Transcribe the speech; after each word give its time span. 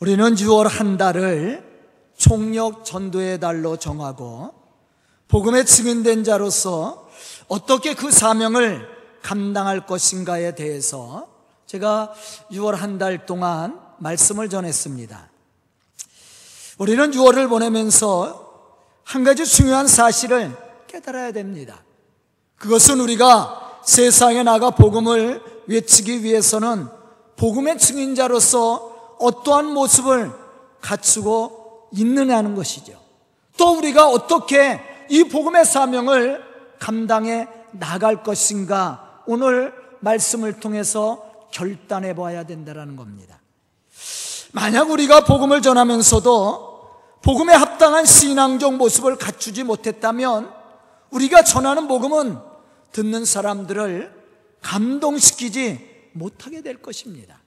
우리는 0.00 0.34
6월 0.34 0.66
한 0.66 0.96
달을 0.96 1.62
총력 2.16 2.86
전도의 2.86 3.38
달로 3.38 3.76
정하고 3.76 4.54
복음에 5.28 5.64
증인된 5.64 6.24
자로서 6.24 7.08
어떻게 7.48 7.94
그 7.94 8.10
사명을 8.10 8.88
감당할 9.22 9.86
것인가에 9.86 10.54
대해서 10.54 11.28
제가 11.66 12.14
6월 12.50 12.76
한 12.76 12.98
달 12.98 13.26
동안 13.26 13.78
말씀을 13.98 14.48
전했습니다. 14.48 15.30
우리는 16.78 17.10
6월을 17.10 17.50
보내면서 17.50 18.70
한 19.04 19.22
가지 19.22 19.44
중요한 19.44 19.86
사실을 19.86 20.56
깨달아야 20.88 21.32
됩니다. 21.32 21.82
그것은 22.56 23.00
우리가 23.00 23.80
세상에 23.84 24.42
나가 24.44 24.70
복음을 24.70 25.42
외치기 25.66 26.22
위해서는 26.22 26.88
복음의 27.36 27.78
증인자로서 27.78 28.89
어떠한 29.20 29.72
모습을 29.72 30.32
갖추고 30.80 31.88
있느냐는 31.92 32.54
것이죠. 32.54 32.98
또 33.56 33.76
우리가 33.76 34.08
어떻게 34.08 34.80
이 35.08 35.24
복음의 35.24 35.64
사명을 35.64 36.42
감당해 36.78 37.48
나갈 37.72 38.22
것인가 38.22 39.22
오늘 39.26 39.72
말씀을 40.00 40.60
통해서 40.60 41.22
결단해 41.52 42.14
봐야 42.14 42.44
된다는 42.44 42.96
겁니다. 42.96 43.38
만약 44.52 44.90
우리가 44.90 45.24
복음을 45.24 45.62
전하면서도 45.62 46.70
복음에 47.22 47.52
합당한 47.52 48.06
신앙적 48.06 48.74
모습을 48.74 49.16
갖추지 49.16 49.64
못했다면 49.64 50.50
우리가 51.10 51.44
전하는 51.44 51.86
복음은 51.86 52.38
듣는 52.92 53.24
사람들을 53.24 54.20
감동시키지 54.62 56.10
못하게 56.12 56.62
될 56.62 56.80
것입니다. 56.80 57.39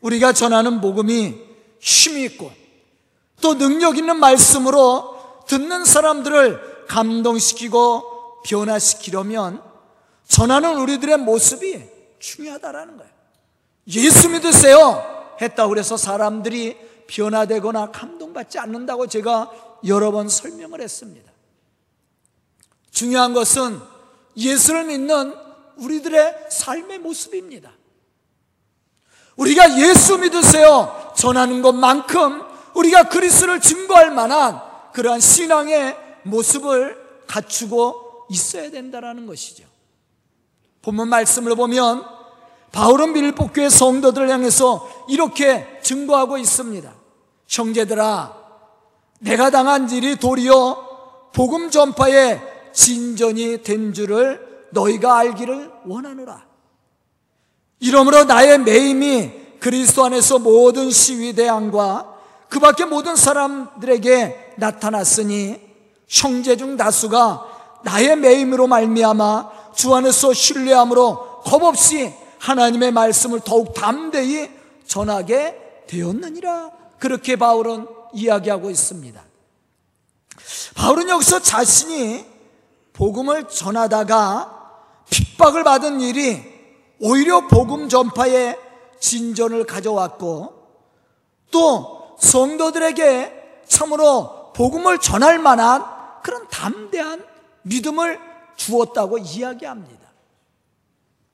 우리가 0.00 0.32
전하는 0.32 0.80
복음이 0.80 1.34
힘이 1.80 2.24
있고 2.24 2.52
또 3.40 3.54
능력 3.56 3.98
있는 3.98 4.18
말씀으로 4.18 5.44
듣는 5.46 5.84
사람들을 5.84 6.86
감동시키고 6.88 8.42
변화시키려면 8.42 9.62
전하는 10.26 10.78
우리들의 10.78 11.18
모습이 11.18 11.82
중요하다라는 12.18 12.96
거예요. 12.96 13.12
예수 13.88 14.28
믿으세요 14.28 15.36
했다고 15.40 15.70
그래서 15.70 15.96
사람들이 15.96 16.76
변화되거나 17.06 17.90
감동받지 17.90 18.58
않는다고 18.58 19.06
제가 19.06 19.50
여러 19.86 20.10
번 20.10 20.28
설명을 20.28 20.80
했습니다. 20.80 21.32
중요한 22.90 23.32
것은 23.32 23.80
예수를 24.36 24.84
믿는 24.84 25.34
우리들의 25.76 26.48
삶의 26.50 26.98
모습입니다. 26.98 27.72
우리가 29.38 29.78
예수 29.78 30.18
믿으세요 30.18 31.12
전하는 31.16 31.62
것만큼 31.62 32.42
우리가 32.74 33.08
그리스를 33.08 33.60
증거할 33.60 34.10
만한 34.10 34.60
그러한 34.92 35.20
신앙의 35.20 35.96
모습을 36.24 36.96
갖추고 37.26 38.26
있어야 38.30 38.70
된다는 38.70 39.26
것이죠. 39.26 39.64
본문 40.82 41.08
말씀을 41.08 41.54
보면 41.54 42.04
바울은 42.72 43.12
빌립보교의 43.14 43.70
성도들을 43.70 44.28
향해서 44.28 45.06
이렇게 45.08 45.80
증거하고 45.82 46.38
있습니다. 46.38 46.92
형제들아, 47.46 48.36
내가 49.20 49.50
당한 49.50 49.90
일이 49.90 50.16
도리어 50.16 51.30
복음 51.32 51.70
전파의 51.70 52.40
진전이 52.72 53.62
된 53.62 53.92
줄을 53.92 54.66
너희가 54.70 55.16
알기를 55.18 55.72
원하노라. 55.86 56.47
이러므로 57.80 58.24
나의 58.24 58.58
매임이 58.58 59.30
그리스도 59.60 60.04
안에서 60.04 60.38
모든 60.38 60.90
시위대항과 60.90 62.14
그 62.48 62.60
밖에 62.60 62.84
모든 62.84 63.16
사람들에게 63.16 64.54
나타났으니 64.56 65.60
형제 66.08 66.56
중 66.56 66.76
다수가 66.76 67.80
나의 67.84 68.16
매임으로 68.16 68.66
말미암아 68.66 69.72
주 69.74 69.94
안에서 69.94 70.32
신뢰함으로 70.32 71.42
겁없이 71.42 72.12
하나님의 72.38 72.92
말씀을 72.92 73.40
더욱 73.40 73.74
담대히 73.74 74.50
전하게 74.86 75.84
되었느니라. 75.86 76.70
그렇게 76.98 77.36
바울은 77.36 77.86
이야기하고 78.12 78.70
있습니다. 78.70 79.22
바울은 80.74 81.08
여기서 81.08 81.40
자신이 81.40 82.24
복음을 82.92 83.48
전하다가 83.48 84.56
핍박을 85.10 85.62
받은 85.64 86.00
일이 86.00 86.57
오히려 87.00 87.46
복음 87.46 87.88
전파에 87.88 88.56
진전을 89.00 89.64
가져왔고 89.64 90.54
또 91.50 92.16
성도들에게 92.18 93.62
참으로 93.66 94.52
복음을 94.54 94.98
전할 94.98 95.38
만한 95.38 95.84
그런 96.22 96.48
담대한 96.48 97.24
믿음을 97.62 98.18
주었다고 98.56 99.18
이야기합니다. 99.18 100.08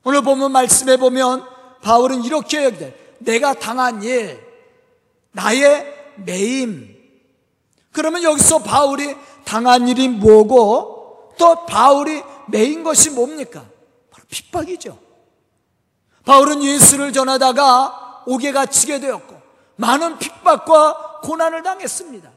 오늘 0.03 0.21
보면 0.21 0.51
말씀해 0.51 0.97
보면 0.97 1.43
바울은 1.81 2.23
이렇게 2.23 2.65
얘기돼. 2.65 3.15
내가 3.19 3.53
당한 3.53 4.03
일, 4.03 4.39
나의 5.31 5.85
매임. 6.17 6.95
그러면 7.91 8.21
여기서 8.23 8.59
바울이 8.59 9.15
당한 9.43 9.87
일이 9.87 10.07
뭐고 10.07 11.33
또 11.37 11.65
바울이 11.65 12.21
매인 12.47 12.83
것이 12.83 13.09
뭡니까? 13.09 13.65
바로 14.11 14.25
핍박이죠. 14.29 15.04
바울은 16.25 16.63
예수를 16.63 17.13
전하다가 17.13 18.23
옥에 18.25 18.51
갇히게 18.51 18.99
되었고 18.99 19.35
많은 19.77 20.17
핍박과 20.17 21.21
고난을 21.23 21.63
당했습니다. 21.63 22.29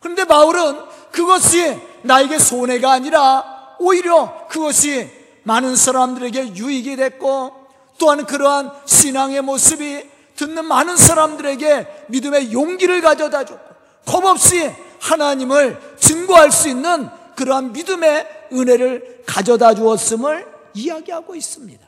그런데 0.00 0.24
바울은 0.24 0.80
그것이 1.10 1.80
나에게 2.02 2.38
손해가 2.38 2.92
아니라 2.92 3.76
오히려 3.80 4.46
그것이 4.48 5.10
많은 5.42 5.76
사람들에게 5.76 6.54
유익이 6.54 6.96
됐고 6.96 7.52
또한 7.98 8.24
그러한 8.24 8.70
신앙의 8.84 9.42
모습이 9.42 10.08
듣는 10.36 10.64
많은 10.66 10.96
사람들에게 10.96 12.04
믿음의 12.08 12.52
용기를 12.52 13.00
가져다 13.00 13.44
줬고 13.44 13.74
겁없이 14.06 14.70
하나님을 15.00 15.96
증거할 15.98 16.52
수 16.52 16.68
있는 16.68 17.08
그러한 17.34 17.72
믿음의 17.72 18.48
은혜를 18.52 19.24
가져다 19.26 19.74
주었음을 19.74 20.46
이야기하고 20.74 21.34
있습니다. 21.34 21.87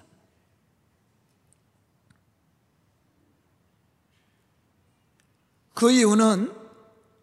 그 5.81 5.91
이유는 5.91 6.53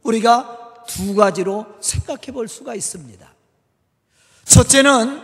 우리가 0.02 0.86
두 0.88 1.14
가지로 1.14 1.68
생각해 1.80 2.32
볼 2.34 2.48
수가 2.48 2.74
있습니다. 2.74 3.32
첫째는 4.46 5.22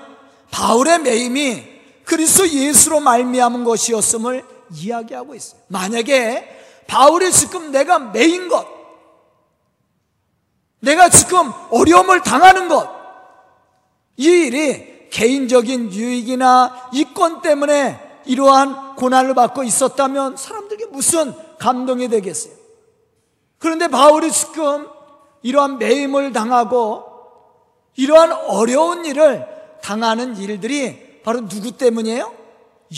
바울의 0.51 0.99
매임이 0.99 1.63
그리스도 2.05 2.47
예수로 2.47 2.99
말미암은 2.99 3.63
것이었음을 3.63 4.45
이야기하고 4.75 5.33
있어요. 5.33 5.59
만약에 5.67 6.83
바울이 6.85 7.31
지금 7.31 7.71
내가 7.71 7.97
매인 7.97 8.49
것, 8.49 8.67
내가 10.81 11.09
지금 11.09 11.51
어려움을 11.71 12.21
당하는 12.21 12.67
것, 12.67 12.87
이 14.15 14.27
일이 14.27 15.09
개인적인 15.09 15.91
유익이나 15.91 16.91
이권 16.93 17.41
때문에 17.41 17.99
이러한 18.27 18.95
고난을 18.95 19.33
받고 19.33 19.63
있었다면 19.63 20.37
사람들에게 20.37 20.85
무슨 20.91 21.33
감동이 21.57 22.09
되겠어요? 22.09 22.62
그런데 23.63 23.87
바울이 23.87 24.29
지금 24.29 24.89
이러한 25.41 25.77
매임을 25.77 26.33
당하고 26.33 27.05
이러한 27.95 28.33
어려운 28.33 29.05
일을 29.05 29.47
당하는 29.81 30.35
일들이 30.35 31.21
바로 31.23 31.47
누구 31.47 31.71
때문이에요? 31.71 32.35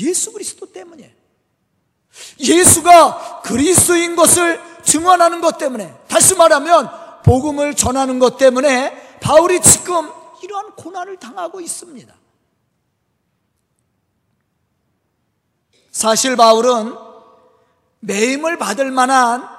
예수 0.01 0.33
그리스도 0.33 0.71
때문이에요. 0.71 1.11
예수가 2.39 3.41
그리스도인 3.43 4.15
것을 4.15 4.59
증언하는 4.83 5.39
것 5.39 5.59
때문에 5.59 5.93
다시 6.07 6.33
말하면 6.33 6.89
복음을 7.23 7.75
전하는 7.75 8.17
것 8.17 8.39
때문에 8.39 9.19
바울이 9.19 9.61
지금 9.61 10.09
이러한 10.41 10.71
고난을 10.71 11.17
당하고 11.17 11.61
있습니다. 11.61 12.11
사실 15.91 16.35
바울은 16.35 16.95
매임을 17.99 18.57
받을 18.57 18.89
만한 18.89 19.54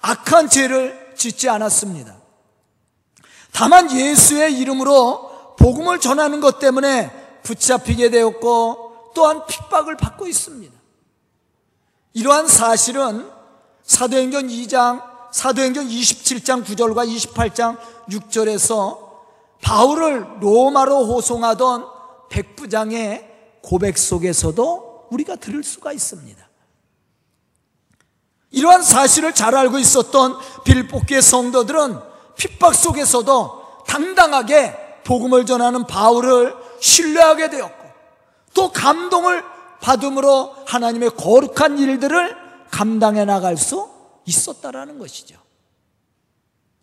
악한 0.00 0.48
죄를 0.48 1.14
짓지 1.16 1.48
않았습니다. 1.48 2.16
다만 3.52 3.90
예수의 3.90 4.58
이름으로 4.58 5.56
복음을 5.58 5.98
전하는 6.00 6.40
것 6.40 6.58
때문에 6.58 7.40
붙잡히게 7.42 8.10
되었고 8.10 9.12
또한 9.14 9.44
핍박을 9.46 9.96
받고 9.96 10.26
있습니다. 10.26 10.78
이러한 12.14 12.46
사실은 12.46 13.28
사도행전 13.82 14.48
2장, 14.48 15.02
사도행전 15.32 15.88
27장 15.88 16.64
9절과 16.64 17.08
28장 17.08 17.78
6절에서 18.10 19.08
바울을 19.62 20.38
로마로 20.40 21.06
호송하던 21.06 21.86
백부장의 22.28 23.28
고백 23.62 23.98
속에서도 23.98 25.08
우리가 25.10 25.36
들을 25.36 25.64
수가 25.64 25.92
있습니다. 25.92 26.47
이러한 28.50 28.82
사실을 28.82 29.34
잘 29.34 29.54
알고 29.54 29.78
있었던 29.78 30.36
빌복기의 30.64 31.22
성도들은 31.22 32.00
핍박 32.36 32.74
속에서도 32.74 33.84
당당하게 33.86 35.02
복음을 35.04 35.46
전하는 35.46 35.86
바울을 35.86 36.54
신뢰하게 36.80 37.50
되었고 37.50 37.88
또 38.54 38.72
감동을 38.72 39.44
받음으로 39.80 40.54
하나님의 40.66 41.10
거룩한 41.10 41.78
일들을 41.78 42.36
감당해 42.70 43.24
나갈 43.24 43.56
수 43.56 43.88
있었다라는 44.24 44.98
것이죠. 44.98 45.36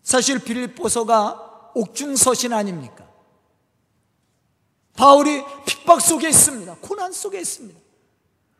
사실 0.02 0.38
빌립보서가 0.38 1.70
옥중서신 1.74 2.52
아닙니까? 2.52 3.04
바울이 4.96 5.44
핍박 5.66 6.00
속에 6.00 6.28
있습니다. 6.28 6.76
고난 6.80 7.12
속에 7.12 7.38
있습니다. 7.40 7.78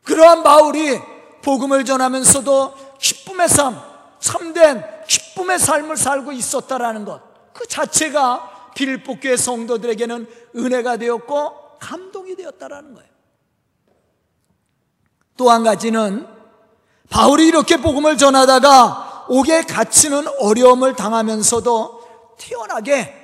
그러한 0.05 0.43
바울이 0.43 1.01
복음을 1.43 1.85
전하면서도 1.85 2.75
기쁨의 2.99 3.49
삶, 3.49 3.81
참된 4.21 4.85
기쁨의 5.07 5.59
삶을 5.59 5.97
살고 5.97 6.33
있었다라는 6.33 7.05
것. 7.05 7.21
그 7.53 7.67
자체가 7.67 8.73
교회 9.21 9.37
성도들에게는 9.37 10.27
은혜가 10.57 10.97
되었고 10.99 11.79
감동이 11.79 12.37
되었다라는 12.37 12.95
거예요. 12.95 13.09
또 15.37 15.51
한 15.51 15.65
가지는 15.65 16.27
바울이 17.11 17.47
이렇게 17.47 17.77
복음을 17.77 18.17
전하다가 18.17 19.27
옥에 19.29 19.63
갇히는 19.63 20.27
어려움을 20.41 20.95
당하면서도 20.95 22.37
태어나게 22.39 23.15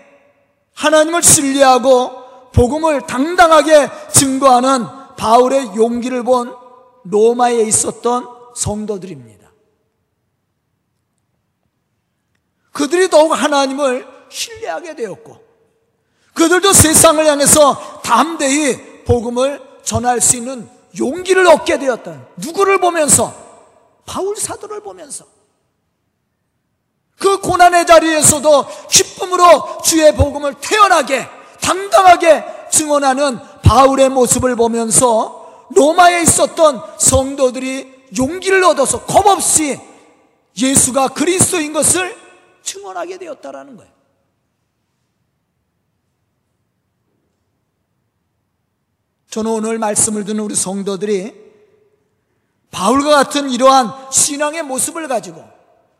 하나님을 0.75 1.23
신뢰하고 1.23 2.51
복음을 2.53 3.07
당당하게 3.07 3.89
증거하는 4.13 4.87
바울의 5.17 5.77
용기를 5.77 6.23
본 6.23 6.55
로마에 7.05 7.63
있었던 7.63 8.29
성도들입니다. 8.55 9.42
그들이 12.73 13.09
더욱 13.09 13.33
하나님을 13.33 14.07
신뢰하게 14.29 14.97
되었고 14.97 15.43
그들도 16.35 16.73
세상을 16.73 17.25
향해서 17.25 18.01
담대히 18.03 19.05
복음을 19.05 19.61
전할 19.83 20.21
수 20.21 20.37
있는 20.37 20.69
용기를 20.99 21.47
얻게 21.47 21.79
되었다. 21.79 22.27
누구를 22.37 22.79
보면서? 22.79 23.35
바울 24.07 24.37
사도를 24.37 24.83
보면서. 24.83 25.25
그 27.19 27.39
고난의 27.39 27.87
자리에서도 27.87 28.67
기쁨으로 28.91 29.83
주의 29.85 30.15
복음을 30.15 30.55
태어나게 30.55 31.29
당당하게 31.61 32.45
증언하는 32.71 33.39
바울의 33.63 34.09
모습을 34.09 34.57
보면서 34.57 35.69
로마에 35.71 36.23
있었던 36.23 36.83
성도들이 36.99 38.07
용기를 38.19 38.65
얻어서 38.65 39.05
겁없이 39.05 39.79
예수가 40.57 41.09
그리스도인 41.09 41.73
것을 41.73 42.22
증언하게 42.63 43.19
되었다라는 43.19 43.77
거예요. 43.77 43.93
저는 49.31 49.51
오늘 49.51 49.79
말씀을 49.79 50.25
듣는 50.25 50.41
우리 50.45 50.55
성도들이 50.55 51.33
바울과 52.71 53.11
같은 53.11 53.51
이러한 53.51 54.11
신앙의 54.11 54.63
모습을 54.63 55.09
가지고 55.09 55.43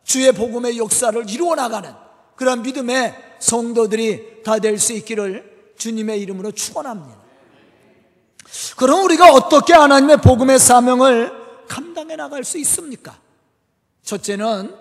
주의 0.05 0.31
복음의 0.33 0.79
역사를 0.79 1.31
이루어 1.31 1.55
나가는 1.55 1.95
그런 2.37 2.63
믿음의 2.63 3.15
성도들이 3.39 4.43
다 4.43 4.59
될 4.59 4.77
수 4.79 4.93
있기를 4.93 5.73
주님의 5.79 6.21
이름으로 6.21 6.53
축원합니다. 6.53 7.21
그럼 8.77 9.05
우리가 9.05 9.33
어떻게 9.33 9.73
하나님의 9.73 10.19
복음의 10.19 10.59
사명을 10.59 11.67
감당해 11.69 12.17
나갈 12.17 12.45
수 12.45 12.59
있습니까? 12.59 13.19
첫째는 14.03 14.75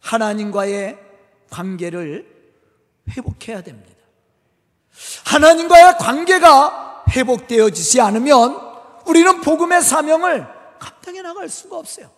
하나님과의 0.00 0.98
관계를 1.50 2.26
회복해야 3.10 3.62
됩니다. 3.62 3.90
하나님과의 5.24 5.98
관계가 5.98 7.04
회복되어지지 7.10 8.00
않으면 8.00 8.58
우리는 9.06 9.40
복음의 9.40 9.82
사명을 9.82 10.46
감당해 10.78 11.22
나갈 11.22 11.48
수가 11.48 11.78
없어요. 11.78 12.10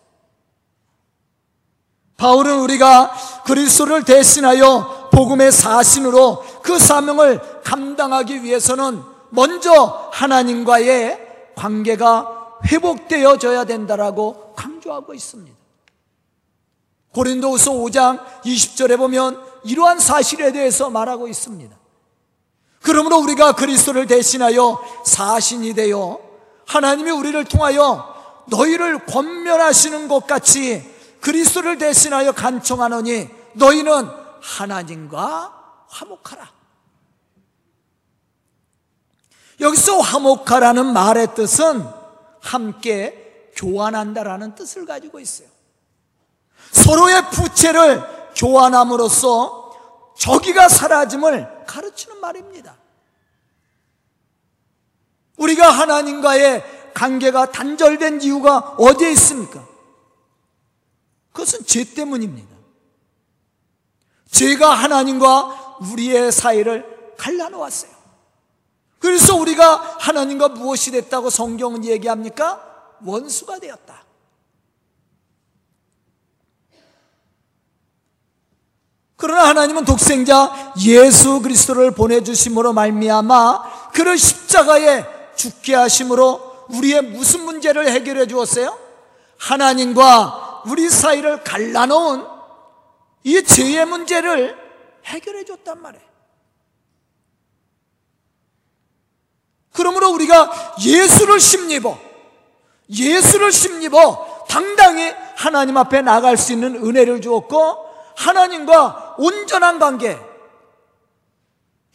바울은 2.17 2.59
우리가 2.59 3.13
그리스도를 3.45 4.03
대신하여 4.03 5.09
복음의 5.11 5.51
사신으로 5.51 6.43
그 6.61 6.79
사명을 6.79 7.61
감당하기 7.63 8.43
위해서는 8.43 9.01
먼저 9.29 10.09
하나님과의 10.13 11.53
관계가 11.55 12.59
회복되어져야 12.65 13.65
된다라고 13.65 14.53
강조하고 14.55 15.13
있습니다. 15.13 15.62
고린도후서 17.13 17.71
5장 17.71 18.19
20절에 18.43 18.97
보면 18.97 19.41
이러한 19.63 19.99
사실에 19.99 20.51
대해서 20.51 20.89
말하고 20.89 21.27
있습니다. 21.27 21.75
그러므로 22.81 23.17
우리가 23.19 23.53
그리스도를 23.53 24.07
대신하여 24.07 24.83
사신이 25.05 25.73
되어 25.73 26.19
하나님이 26.67 27.11
우리를 27.11 27.43
통하여 27.45 28.13
너희를 28.47 29.05
권면하시는 29.05 30.07
것 30.07 30.27
같이 30.27 30.91
그리스도를 31.21 31.77
대신하여 31.77 32.33
간청하노니 32.33 33.29
너희는 33.53 34.09
하나님과 34.41 35.85
화목하라. 35.87 36.51
여기서 39.61 39.99
화목하라는 39.99 40.91
말의 40.91 41.35
뜻은 41.35 41.87
함께 42.41 43.51
교환한다라는 43.55 44.55
뜻을 44.55 44.85
가지고 44.85 45.19
있어요. 45.19 45.52
서로의 46.73 47.29
부채를 47.29 48.03
교환함으로써 48.35 49.71
저기가 50.17 50.67
사라짐을 50.67 51.65
가르치는 51.65 52.19
말입니다. 52.19 52.75
우리가 55.37 55.69
하나님과의 55.69 56.91
관계가 56.93 57.51
단절된 57.51 58.21
이유가 58.21 58.75
어디에 58.77 59.11
있습니까? 59.11 59.65
그것은 61.31 61.65
죄 61.65 61.83
때문입니다. 61.83 62.53
죄가 64.29 64.73
하나님과 64.73 65.77
우리의 65.81 66.31
사이를 66.31 67.15
갈라놓았어요. 67.17 67.91
그래서 68.99 69.35
우리가 69.35 69.97
하나님과 69.99 70.49
무엇이 70.49 70.91
됐다고 70.91 71.29
성경은 71.29 71.85
얘기합니까? 71.85 72.97
원수가 73.03 73.59
되었다. 73.59 74.03
그러나 79.15 79.47
하나님은 79.49 79.85
독생자 79.85 80.73
예수 80.85 81.41
그리스도를 81.41 81.91
보내주심으로 81.91 82.73
말미암아 82.73 83.91
그를 83.93 84.17
십자가에 84.17 85.05
죽게 85.35 85.75
하심으로 85.75 86.67
우리의 86.69 87.01
무슨 87.01 87.41
문제를 87.45 87.89
해결해 87.89 88.27
주었어요? 88.27 88.77
하나님과 89.37 90.63
우리 90.67 90.89
사이를 90.89 91.43
갈라놓은 91.43 92.25
이 93.23 93.43
죄의 93.43 93.85
문제를 93.85 94.57
해결해 95.05 95.43
줬단 95.45 95.81
말이에요. 95.81 96.13
그러므로 99.73 100.11
우리가 100.11 100.75
예수를 100.85 101.39
심입어 101.39 101.97
예수를 102.89 103.51
심입어 103.51 104.45
당당히 104.47 105.11
하나님 105.35 105.77
앞에 105.77 106.01
나갈 106.01 106.37
수 106.37 106.53
있는 106.53 106.75
은혜를 106.75 107.21
주었고 107.21 107.82
하나님과 108.15 109.15
온전한 109.17 109.79
관계 109.79 110.19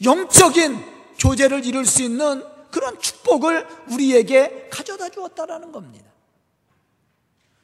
영적인 0.04 0.84
교제를 1.18 1.64
이룰 1.64 1.84
수 1.84 2.02
있는 2.02 2.44
그런 2.70 2.98
축복을 3.00 3.66
우리에게 3.90 4.68
가져다 4.70 5.08
주었다라는 5.08 5.72
겁니다. 5.72 6.08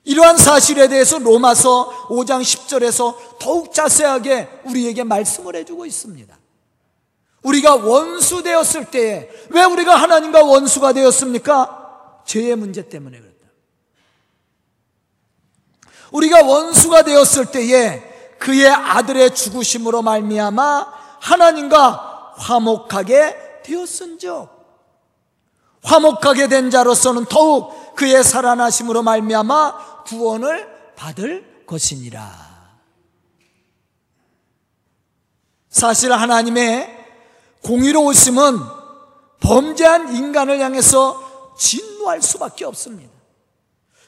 이러한 0.04 0.37
사실에 0.37 0.88
대해서 0.88 1.18
로마서 1.18 2.08
5장 2.08 2.42
10절에서 2.42 3.38
더욱 3.38 3.73
자세하게 3.73 4.61
우리에게 4.64 5.02
말씀을 5.04 5.56
해주고 5.56 5.87
있습니다. 5.87 6.38
우리가 7.42 7.76
원수 7.76 8.42
되었을 8.42 8.87
때에 8.90 9.30
왜 9.50 9.64
우리가 9.64 9.96
하나님과 9.96 10.44
원수가 10.44 10.92
되었습니까? 10.94 12.23
죄의 12.26 12.56
문제 12.56 12.88
때문에 12.88 13.18
그렇다. 13.18 13.34
우리가 16.11 16.42
원수가 16.42 17.02
되었을 17.02 17.46
때에 17.46 18.13
그의 18.44 18.68
아들의 18.68 19.34
죽으심으로 19.34 20.02
말미암아 20.02 20.92
하나님과 21.18 22.34
화목하게 22.36 23.62
되었은즉 23.64 24.50
화목하게 25.82 26.48
된 26.48 26.68
자로서는 26.68 27.24
더욱 27.24 27.94
그의 27.94 28.22
살아나심으로 28.22 29.02
말미암아 29.02 30.02
구원을 30.04 30.92
받을 30.94 31.64
것이니라. 31.66 32.30
사실 35.70 36.12
하나님의 36.12 37.06
공의로우심은 37.62 38.58
범죄한 39.40 40.14
인간을 40.14 40.60
향해서 40.60 41.54
진노할 41.56 42.20
수밖에 42.20 42.66
없습니다. 42.66 43.10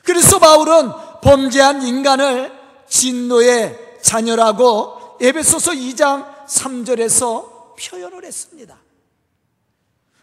그래서 0.03 0.39
바울은 0.39 0.93
범죄한 1.23 1.81
인간을 1.81 2.53
진노의 2.87 3.86
자녀라고 4.07 5.19
에베소서 5.21 5.73
2장 5.73 6.47
3절에서 6.47 7.75
표현을 7.77 8.25
했습니다. 8.25 8.79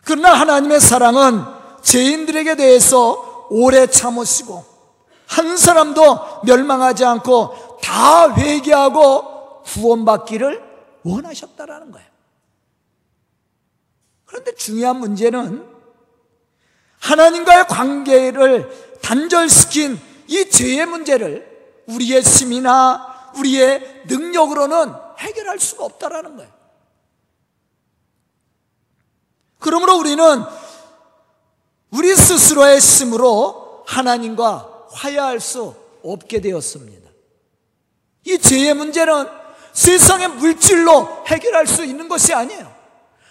그러나 0.06 0.34
하나님의 0.34 0.80
사랑은 0.80 1.44
죄인들에게 1.82 2.56
대해서 2.56 3.48
오래 3.50 3.88
참으시고 3.88 4.64
한 5.28 5.58
사람도 5.58 6.44
멸망하지 6.46 7.04
않고 7.04 7.80
다 7.84 8.34
회개하고 8.34 9.64
구원받기를 9.64 10.64
원하셨다라는 11.04 11.92
거예요. 11.92 12.08
그런데 14.26 14.56
중요한 14.56 14.98
문제는 15.00 15.68
하나님과의 17.00 17.68
관계를 17.68 19.00
단절시킨 19.02 20.00
이 20.28 20.50
죄의 20.50 20.86
문제를 20.86 21.84
우리의 21.88 22.22
힘이나 22.22 23.13
우리의 23.38 24.04
능력으로는 24.08 24.94
해결할 25.18 25.60
수가 25.60 25.86
없다라는 25.86 26.38
거예요. 26.38 26.52
그러므로 29.60 29.98
우리는 29.98 30.44
우리 31.92 32.16
스스로의 32.16 32.80
힘으로 32.80 33.84
하나님과 33.88 34.88
화해할 34.92 35.40
수 35.40 35.76
없게 36.04 36.42
되었습니다. 36.42 37.10
이 38.26 38.38
죄의 38.38 38.74
문제는 38.74 39.28
세상의 39.74 40.28
물질로 40.30 41.24
해결할 41.28 41.66
수 41.66 41.84
있는 41.84 42.08
것이 42.08 42.34
아니에요. 42.34 42.74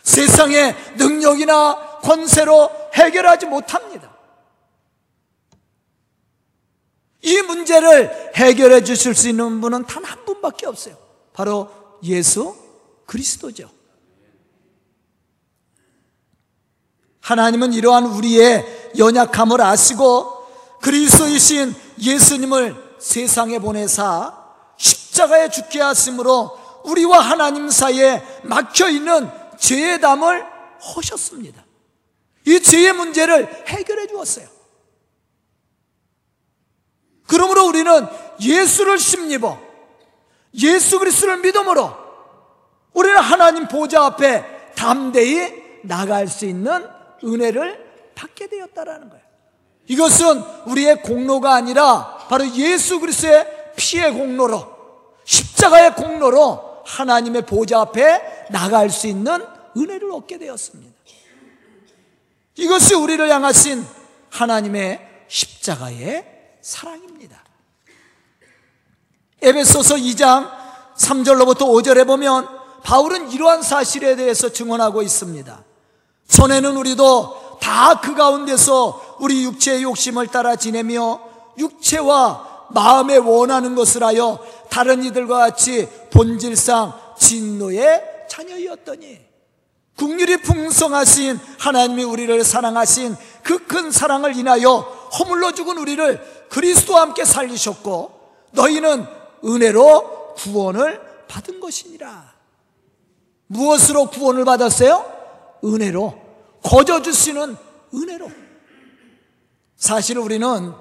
세상의 0.03 0.75
능력이나 0.97 2.01
권세로 2.03 2.71
해결하지 2.95 3.47
못합니다. 3.47 3.92
이 7.23 7.41
문제를 7.43 8.33
해결해 8.35 8.83
주실 8.85 9.14
수 9.14 9.29
있는 9.29 9.61
분은 9.61 9.87
단 9.87 10.05
한 10.05 10.25
분밖에 10.25 10.67
없어요. 10.67 10.97
바로 11.33 11.71
예수 12.02 12.57
그리스도죠. 13.07 13.71
하나님은 17.21 17.73
이러한 17.73 18.07
우리의 18.07 18.93
연약함을 18.99 19.61
아시고 19.61 20.47
그리스도이신 20.81 21.75
예수님을 22.00 22.97
세상에 22.99 23.59
보내사 23.59 24.37
십자가에 24.76 25.49
죽게 25.49 25.81
하심으로 25.81 26.59
우리와 26.85 27.21
하나님 27.21 27.71
사이에 27.71 28.23
막혀 28.43 28.88
있는 28.88 29.31
죄의 29.59 30.00
담을 30.00 30.45
허셨습니다. 30.95 31.64
이 32.47 32.61
죄의 32.61 32.93
문제를 32.95 33.69
해결해 33.69 34.09
주었어요. 34.09 34.49
그러므로 37.29 37.67
우리는 37.83 38.07
예수를 38.41 38.99
심입어 38.99 39.59
예수 40.55 40.99
그리스도를 40.99 41.39
믿음으로 41.39 41.93
우리는 42.93 43.17
하나님 43.19 43.67
보좌 43.69 44.05
앞에 44.05 44.73
담대히 44.75 45.81
나갈 45.83 46.29
수 46.29 46.47
있는 46.47 46.87
은혜를 47.25 48.12
받게 48.15 48.49
되었다라는 48.49 49.09
거예요. 49.09 49.23
이것은 49.89 50.43
우리의 50.67 51.03
공로가 51.03 51.55
아니라 51.55 52.27
바로 52.29 52.47
예수 52.55 53.01
그리스도의 53.01 53.75
피의 53.77 54.12
공로로 54.12 54.73
십자가의 55.25 55.95
공로로 55.95 56.83
하나님의 56.85 57.47
보좌 57.47 57.81
앞에 57.81 58.47
나갈 58.51 58.91
수 58.91 59.07
있는 59.07 59.45
은혜를 59.77 60.12
얻게 60.12 60.39
되었습니다. 60.39 60.93
이것이 62.57 62.95
우리를 62.95 63.29
향하신 63.29 63.85
하나님의 64.31 65.01
십자가의 65.29 66.27
사랑입니다. 66.61 67.42
에베소서 69.43 69.97
2장 69.97 70.51
3절로부터 70.97 71.63
5절에 71.63 72.07
보면 72.07 72.47
바울은 72.83 73.31
이러한 73.31 73.63
사실에 73.63 74.17
대해서 74.17 74.49
증언하고 74.49 75.03
있습니다. 75.03 75.65
전에는 76.29 76.77
우리도 76.77 77.59
다 77.61 78.01
그 78.01 78.15
가운데서 78.15 79.17
우리 79.21 79.45
육체의 79.45 79.83
욕심을 79.83 80.27
따라 80.29 80.57
지내며 80.57 81.21
육체와 81.59 82.69
마음에 82.71 83.17
원하는 83.17 83.75
것을 83.75 84.03
하여 84.03 84.39
다른 84.71 85.05
이들과 85.05 85.39
같이 85.39 85.89
본질상 86.11 86.93
진노의 87.19 88.03
자녀이었더니 88.29 89.21
국률이 89.97 90.39
풍성하신 90.39 91.39
하나님이 91.59 92.05
우리를 92.05 92.45
사랑하신 92.45 93.17
그 93.43 93.67
큰 93.67 93.91
사랑을 93.91 94.37
인하여 94.37 94.79
허물러 95.19 95.53
죽은 95.53 95.79
우리를 95.79 96.47
그리스도와 96.51 97.03
함께 97.03 97.25
살리셨고 97.25 98.13
너희는 98.53 99.07
은혜로 99.45 100.35
구원을 100.35 101.01
받은 101.29 101.61
것이니라. 101.61 102.33
무엇으로 103.47 104.07
구원을 104.07 104.45
받았어요? 104.45 105.05
은혜로. 105.65 106.21
거저 106.63 107.03
주시는 107.03 107.57
은혜로. 107.95 108.31
사실 109.77 110.19
우리는 110.19 110.73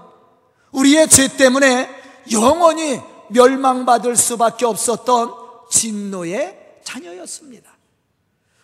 우리의 0.72 1.10
죄 1.10 1.28
때문에 1.28 1.90
영원히 2.32 3.02
멸망받을 3.30 4.16
수밖에 4.16 4.66
없었던 4.66 5.34
진노의 5.70 6.80
자녀였습니다. 6.84 7.72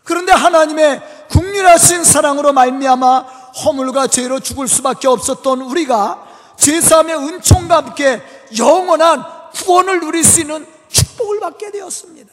그런데 0.03 0.31
하나님의 0.31 1.01
국률하신 1.29 2.03
사랑으로 2.03 2.53
말미암아 2.53 3.19
허물과 3.65 4.07
죄로 4.07 4.39
죽을 4.39 4.67
수밖에 4.67 5.07
없었던 5.07 5.61
우리가 5.61 6.27
제사함의 6.57 7.15
은총과 7.15 7.77
함께 7.77 8.21
영원한 8.57 9.36
구원을 9.63 9.99
누릴 9.99 10.23
수 10.23 10.41
있는 10.41 10.65
축복을 10.89 11.39
받게 11.39 11.71
되었습니다. 11.71 12.31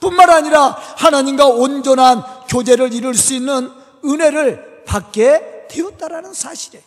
뿐만 0.00 0.30
아니라 0.30 0.68
하나님과 0.68 1.46
온전한 1.46 2.22
교제를 2.48 2.92
이룰 2.92 3.14
수 3.14 3.34
있는 3.34 3.70
은혜를 4.04 4.84
받게 4.86 5.66
되었다라는 5.68 6.32
사실에 6.32 6.82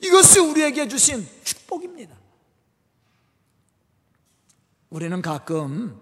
이것이 0.00 0.40
우리에게 0.40 0.88
주신 0.88 1.26
축복입니다. 1.44 2.14
우리는 4.90 5.22
가끔 5.22 6.00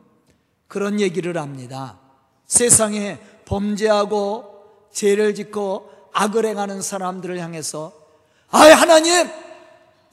그런 0.68 1.00
얘기를 1.00 1.36
합니다. 1.38 1.98
세상에 2.46 3.18
범죄하고 3.44 4.88
죄를 4.92 5.34
짓고 5.34 5.90
악을 6.12 6.44
행하는 6.44 6.82
사람들을 6.82 7.38
향해서 7.38 7.92
아 8.50 8.58
하나님 8.58 9.28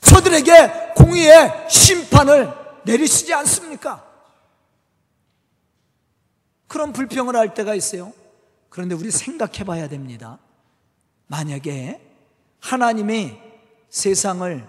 저들에게 0.01 0.94
공의의 0.96 1.70
심판을 1.70 2.53
내리시지 2.84 3.34
않습니까? 3.34 4.06
그런 6.68 6.94
불평을 6.94 7.36
할 7.36 7.53
때가 7.53 7.75
있어요. 7.75 8.13
그런데 8.70 8.96
우리 8.96 9.12
생각해 9.12 9.63
봐야 9.63 9.89
됩니다. 9.89 10.39
만약에 11.27 12.00
하나님이 12.60 13.38
세상을 13.89 14.68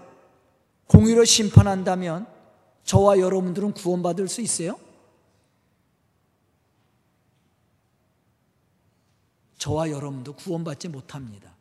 공의로 0.87 1.23
심판한다면 1.25 2.27
저와 2.83 3.19
여러분들은 3.19 3.73
구원받을 3.73 4.27
수 4.27 4.41
있어요? 4.41 4.79
저와 9.57 9.91
여러분도 9.91 10.33
구원받지 10.33 10.89
못합니다. 10.89 11.55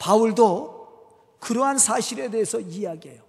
바울도 0.00 1.38
그러한 1.38 1.78
사실에 1.78 2.28
대해서 2.28 2.58
이야기해요. 2.58 3.22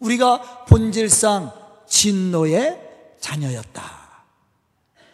우리가 0.00 0.66
본질상 0.66 1.52
진노의 1.86 3.16
자녀였다. 3.20 4.02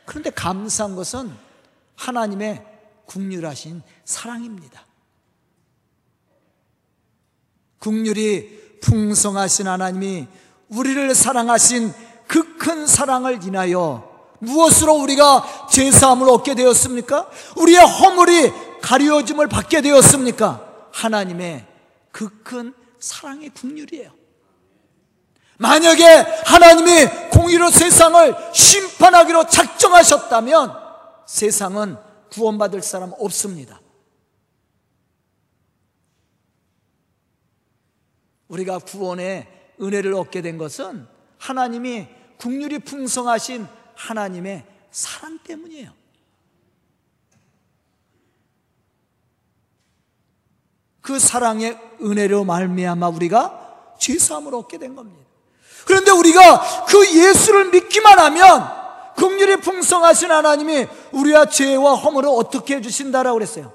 그런데 0.07 0.31
감사한 0.31 0.97
것은 0.97 1.33
하나님의 1.95 2.65
국률하신 3.05 3.83
사랑입니다. 4.05 4.85
국률이 7.79 8.81
풍성하신 8.81 9.69
하나님이 9.69 10.27
우리를 10.69 11.15
사랑하신 11.15 11.93
그 12.27 12.59
큰 12.59 12.87
사랑을 12.87 13.43
인하여 13.43 14.08
무엇으로 14.39 14.95
우리가 14.95 15.69
제사함을 15.71 16.29
얻게 16.29 16.55
되었습니까? 16.55 17.29
우리의 17.57 17.81
허물이 17.81 18.53
가려짐을 18.81 19.49
받게 19.49 19.81
되었습니까? 19.81 20.89
하나님의 20.93 21.67
그 22.13 22.29
큰 22.43 22.75
사랑의 22.99 23.51
국률이에요. 23.51 24.11
만약에 25.59 26.05
하나님이 26.45 27.31
공의로 27.31 27.71
세상을 27.71 28.35
심판하기로 28.53 29.47
작정하셨다면 29.49 30.73
세상은 31.27 31.97
구원받을 32.31 32.83
사람 32.83 33.13
없습니다. 33.19 33.81
우리가 38.49 38.79
구원의 38.79 39.47
은혜를 39.81 40.15
얻게 40.15 40.43
된 40.43 40.59
것은 40.59 41.07
하나님이 41.39 42.09
국률이 42.39 42.79
풍성하신 42.79 43.67
하나님의 43.99 44.65
사랑 44.91 45.39
때문이에요. 45.41 45.93
그 51.01 51.19
사랑의 51.19 51.79
은혜로 52.01 52.45
말미암아 52.45 53.09
우리가 53.09 53.97
죄 53.99 54.19
사함을 54.19 54.55
얻게 54.55 54.79
된 54.79 54.95
겁니다. 54.95 55.27
그런데 55.85 56.11
우리가 56.11 56.85
그 56.87 57.17
예수를 57.17 57.71
믿기만 57.71 58.19
하면 58.19 58.79
긍휼이 59.17 59.57
풍성하신 59.63 60.31
하나님이 60.31 60.87
우리와 61.13 61.47
죄와 61.47 61.95
허물을 61.95 62.29
어떻게 62.29 62.77
해 62.77 62.81
주신다라고 62.81 63.35
그랬어요. 63.35 63.73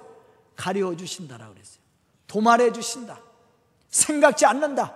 가려 0.55 0.95
주신다라고 0.95 1.53
그랬어요. 1.53 1.79
도말해 2.27 2.71
주신다. 2.71 3.19
생각지 3.89 4.45
않는다. 4.45 4.95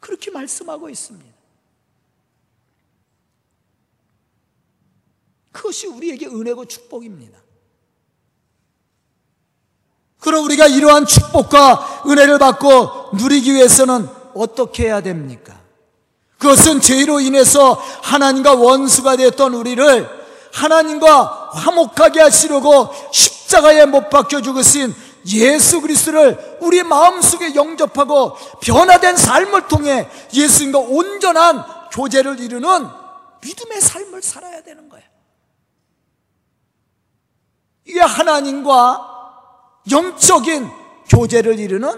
그렇게 0.00 0.30
말씀하고 0.30 0.88
있습니다. 0.90 1.37
그것이 5.52 5.86
우리에게 5.86 6.26
은혜고 6.26 6.66
축복입니다. 6.66 7.38
그럼 10.20 10.44
우리가 10.44 10.66
이러한 10.66 11.06
축복과 11.06 12.02
은혜를 12.06 12.38
받고 12.38 13.16
누리기 13.16 13.54
위해서는 13.54 14.08
어떻게 14.34 14.84
해야 14.84 15.00
됩니까? 15.00 15.58
그것은 16.38 16.80
죄로 16.80 17.20
인해서 17.20 17.74
하나님과 18.02 18.54
원수가 18.54 19.16
되었던 19.16 19.54
우리를 19.54 20.08
하나님과 20.52 21.50
화목하게 21.52 22.20
하시려고 22.20 22.90
십자가에 23.12 23.86
못 23.86 24.08
박혀 24.08 24.40
죽으신 24.40 24.94
예수 25.26 25.80
그리스도를 25.80 26.58
우리 26.60 26.82
마음속에 26.82 27.54
영접하고 27.54 28.34
변화된 28.60 29.16
삶을 29.16 29.68
통해 29.68 30.08
예수님과 30.32 30.78
온전한 30.78 31.64
교제를 31.92 32.40
이루는 32.40 32.86
믿음의 33.42 33.80
삶을 33.80 34.22
살아야 34.22 34.62
되는 34.62 34.88
거예요. 34.88 35.07
이게 37.88 38.00
하나님과 38.00 39.06
영적인 39.90 40.70
교제를 41.08 41.58
이루는 41.58 41.90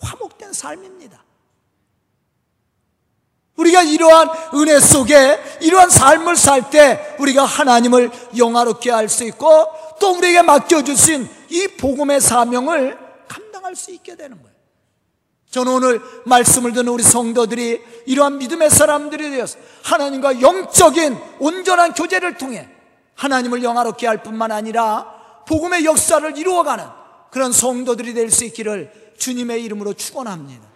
화목된 0.00 0.52
삶입니다. 0.52 1.22
우리가 3.56 3.82
이러한 3.82 4.28
은혜 4.54 4.80
속에 4.80 5.38
이러한 5.60 5.88
삶을 5.90 6.36
살 6.36 6.70
때 6.70 7.16
우리가 7.18 7.44
하나님을 7.44 8.10
영화롭게 8.36 8.90
할 8.90 9.08
수 9.08 9.24
있고 9.24 9.66
또 10.00 10.16
우리에게 10.16 10.42
맡겨주신 10.42 11.28
이 11.50 11.68
복음의 11.78 12.20
사명을 12.20 12.98
감당할 13.28 13.76
수 13.76 13.90
있게 13.92 14.14
되는 14.16 14.40
거예요. 14.42 14.56
저는 15.50 15.72
오늘 15.72 16.02
말씀을 16.26 16.72
듣는 16.72 16.88
우리 16.92 17.02
성도들이 17.02 17.82
이러한 18.06 18.38
믿음의 18.38 18.68
사람들이 18.68 19.30
되어서 19.30 19.58
하나님과 19.84 20.42
영적인 20.42 21.18
온전한 21.38 21.94
교제를 21.94 22.36
통해 22.36 22.68
하나님을 23.14 23.62
영화롭게 23.62 24.06
할 24.06 24.22
뿐만 24.22 24.52
아니라 24.52 25.15
복음의 25.46 25.84
역사를 25.84 26.36
이루어가는 26.36 26.84
그런 27.30 27.52
성도들이 27.52 28.14
될 28.14 28.30
수 28.30 28.44
있기를 28.44 29.14
주님의 29.18 29.64
이름으로 29.64 29.94
축원합니다. 29.94 30.66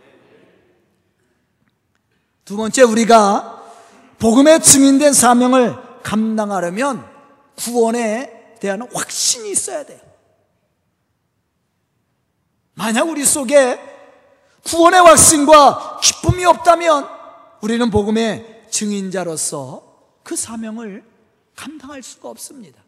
두 2.45 2.57
번째 2.57 2.83
우리가 2.83 3.63
복음의 4.19 4.63
증인된 4.63 5.13
사명을 5.13 5.77
감당하려면 6.03 7.05
구원에 7.57 8.57
대한 8.61 8.83
확신이 8.93 9.51
있어야 9.51 9.85
돼요. 9.85 10.01
만약 12.75 13.09
우리 13.09 13.25
속에 13.25 13.79
구원의 14.65 15.01
확신과 15.01 16.01
기쁨이 16.03 16.45
없다면 16.45 17.07
우리는 17.61 17.91
복음의 17.91 18.67
증인자로서 18.71 19.83
그 20.23 20.37
사명을 20.37 21.05
감당할 21.57 22.03
수가 22.03 22.29
없습니다. 22.31 22.83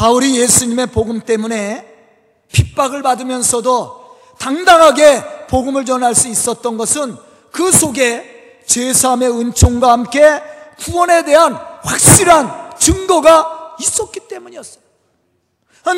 바울이 0.00 0.38
예수님의 0.38 0.86
복음 0.86 1.20
때문에 1.20 1.86
핍박을 2.50 3.02
받으면서도 3.02 4.18
당당하게 4.38 5.46
복음을 5.48 5.84
전할 5.84 6.14
수 6.14 6.26
있었던 6.28 6.78
것은 6.78 7.18
그 7.52 7.70
속에 7.70 8.62
제3의 8.64 9.38
은총과 9.38 9.92
함께 9.92 10.42
구원에 10.78 11.22
대한 11.22 11.52
확실한 11.52 12.78
증거가 12.78 13.76
있었기 13.78 14.20
때문이었어요. 14.20 14.82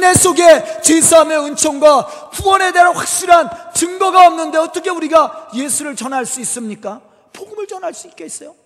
내 0.00 0.14
속에 0.14 0.80
제3의 0.82 1.44
은총과 1.44 2.30
구원에 2.32 2.72
대한 2.72 2.92
확실한 2.96 3.50
증거가 3.72 4.26
없는데 4.26 4.58
어떻게 4.58 4.90
우리가 4.90 5.50
예수를 5.54 5.94
전할 5.94 6.26
수 6.26 6.40
있습니까? 6.40 7.00
복음을 7.32 7.68
전할 7.68 7.94
수 7.94 8.08
있겠어요? 8.08 8.56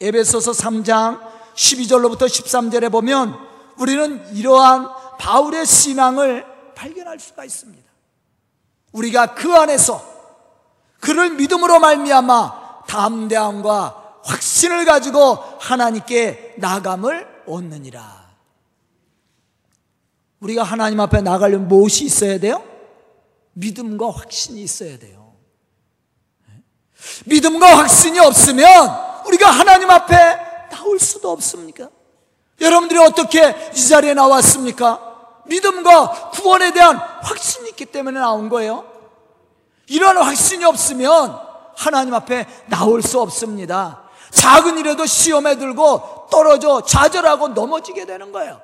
에베소서 0.00 0.52
3장 0.52 1.34
12절로부터 1.54 2.26
13절에 2.26 2.90
보면 2.90 3.38
우리는 3.78 4.34
이러한 4.34 4.88
바울의 5.18 5.66
신앙을 5.66 6.44
발견할 6.74 7.18
수가 7.18 7.44
있습니다. 7.44 7.84
우리가 8.92 9.34
그 9.34 9.52
안에서 9.54 10.02
그를 11.00 11.30
믿음으로 11.30 11.80
말미암아 11.80 12.84
담대함과 12.86 14.20
확신을 14.24 14.84
가지고 14.84 15.34
하나님께 15.60 16.54
나감을 16.58 17.44
얻느니라. 17.46 18.24
우리가 20.40 20.62
하나님 20.62 21.00
앞에 21.00 21.20
나가려면 21.20 21.68
무엇이 21.68 22.04
있어야 22.04 22.38
돼요? 22.38 22.62
믿음과 23.54 24.10
확신이 24.10 24.62
있어야 24.62 24.98
돼요. 24.98 25.34
믿음과 27.26 27.78
확신이 27.78 28.18
없으면 28.18 28.66
우리가 29.26 29.50
하나님 29.50 29.90
앞에 29.90 30.43
나올 30.74 30.98
수도 30.98 31.30
없습니까? 31.30 31.88
여러분들이 32.60 32.98
어떻게 32.98 33.70
이 33.74 33.88
자리에 33.88 34.14
나왔습니까? 34.14 35.14
믿음과 35.46 36.30
구원에 36.30 36.72
대한 36.72 36.96
확신이 36.96 37.70
있기 37.70 37.86
때문에 37.86 38.18
나온 38.18 38.48
거예요. 38.48 38.84
이런 39.86 40.16
확신이 40.16 40.64
없으면 40.64 41.38
하나님 41.76 42.14
앞에 42.14 42.46
나올 42.66 43.02
수 43.02 43.20
없습니다. 43.20 44.02
작은 44.30 44.78
일에도 44.78 45.06
시험에 45.06 45.56
들고 45.56 46.28
떨어져 46.30 46.82
좌절하고 46.82 47.48
넘어지게 47.48 48.06
되는 48.06 48.32
거예요. 48.32 48.60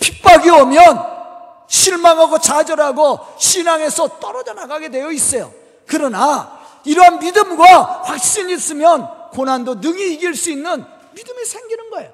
핍박이 0.00 0.48
오면 0.50 1.12
실망하고 1.68 2.38
좌절하고 2.38 3.18
신앙에서 3.38 4.20
떨어져 4.20 4.52
나가게 4.54 4.90
되어 4.90 5.10
있어요. 5.10 5.52
그러나 5.86 6.60
이러한 6.84 7.18
믿음과 7.18 8.02
확신이 8.04 8.54
있으면 8.54 9.21
고난도 9.32 9.76
능히 9.76 10.14
이길 10.14 10.34
수 10.34 10.50
있는 10.50 10.84
믿음이 11.14 11.44
생기는 11.44 11.90
거예요. 11.90 12.12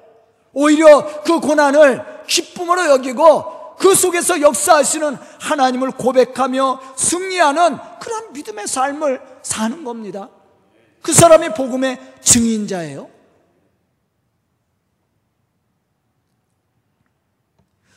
오히려 0.53 1.21
그 1.23 1.39
고난을 1.39 2.25
기쁨으로 2.27 2.87
여기고 2.87 3.77
그 3.77 3.95
속에서 3.95 4.41
역사하시는 4.41 5.17
하나님을 5.39 5.91
고백하며 5.91 6.81
승리하는 6.97 7.77
그런 7.99 8.33
믿음의 8.33 8.67
삶을 8.67 9.21
사는 9.41 9.83
겁니다. 9.83 10.29
그 11.01 11.13
사람이 11.13 11.53
복음의 11.53 11.97
증인자예요. 12.21 13.09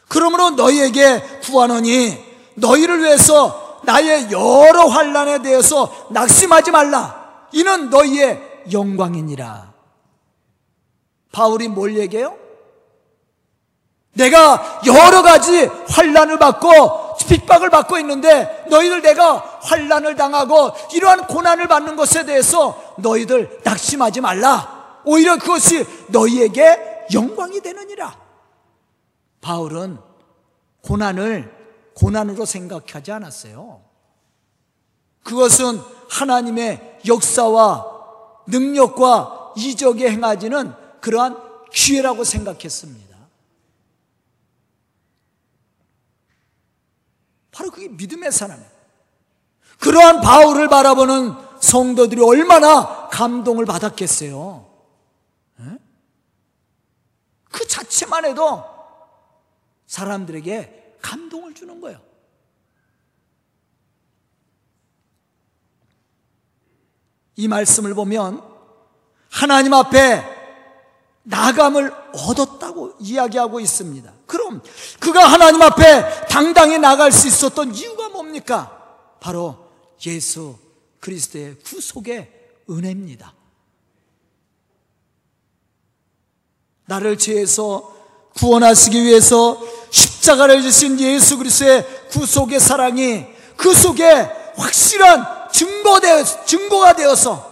그러므로 0.08 0.50
너희에게 0.50 1.22
구하노니 1.42 2.18
너희를 2.54 3.02
위해서 3.02 3.80
나의 3.84 4.30
여러 4.30 4.86
환란에 4.86 5.42
대해서 5.42 6.08
낙심하지 6.10 6.70
말라. 6.70 7.48
이는 7.52 7.90
너희의 7.90 8.51
영광이니라. 8.70 9.72
바울이 11.32 11.68
뭘 11.68 11.96
얘기해요? 11.96 12.36
내가 14.14 14.82
여러 14.86 15.22
가지 15.22 15.64
환란을 15.88 16.38
받고 16.38 17.16
핍박을 17.28 17.70
받고 17.70 17.98
있는데 17.98 18.66
너희들 18.68 19.00
내가 19.00 19.38
환란을 19.62 20.16
당하고 20.16 20.72
이러한 20.92 21.26
고난을 21.26 21.66
받는 21.66 21.96
것에 21.96 22.26
대해서 22.26 22.94
너희들 22.98 23.60
낙심하지 23.64 24.20
말라. 24.20 25.00
오히려 25.04 25.38
그것이 25.38 25.86
너희에게 26.08 27.06
영광이 27.12 27.60
되느니라. 27.60 28.16
바울은 29.40 29.98
고난을 30.82 31.62
고난으로 31.94 32.44
생각하지 32.44 33.12
않았어요. 33.12 33.80
그것은 35.24 35.80
하나님의 36.10 37.00
역사와 37.06 37.91
능력과 38.46 39.54
이적에 39.56 40.10
행하지는 40.10 40.72
그러한 41.00 41.36
기회라고 41.72 42.24
생각했습니다. 42.24 43.16
바로 47.50 47.70
그게 47.70 47.88
믿음의 47.88 48.32
사람이에요. 48.32 48.70
그러한 49.78 50.20
바울을 50.20 50.68
바라보는 50.68 51.34
성도들이 51.60 52.22
얼마나 52.22 53.08
감동을 53.08 53.66
받았겠어요. 53.66 54.70
그 57.50 57.68
자체만 57.68 58.24
해도 58.24 58.64
사람들에게 59.86 60.96
감동을 61.02 61.54
주는 61.54 61.80
거예요. 61.80 62.00
이 67.36 67.48
말씀을 67.48 67.94
보면 67.94 68.42
하나님 69.30 69.72
앞에 69.74 70.22
나감을 71.24 71.94
얻었다고 72.12 72.94
이야기하고 73.00 73.60
있습니다. 73.60 74.12
그럼 74.26 74.62
그가 74.98 75.24
하나님 75.24 75.62
앞에 75.62 76.26
당당히 76.26 76.78
나갈 76.78 77.12
수 77.12 77.28
있었던 77.28 77.74
이유가 77.74 78.08
뭡니까? 78.08 78.78
바로 79.20 79.56
예수 80.04 80.58
그리스도의 81.00 81.56
구속의 81.64 82.30
은혜입니다. 82.68 83.34
나를 86.86 87.16
죄에서 87.16 87.94
구원하시기 88.36 89.02
위해서 89.04 89.60
십자가를 89.90 90.62
지신 90.62 90.98
예수 91.00 91.38
그리스도의 91.38 92.08
구속의 92.10 92.60
사랑이 92.60 93.26
그 93.56 93.72
속에 93.74 94.04
확실한 94.56 95.41
증거되, 95.52 96.24
증거가 96.46 96.94
되어서 96.94 97.50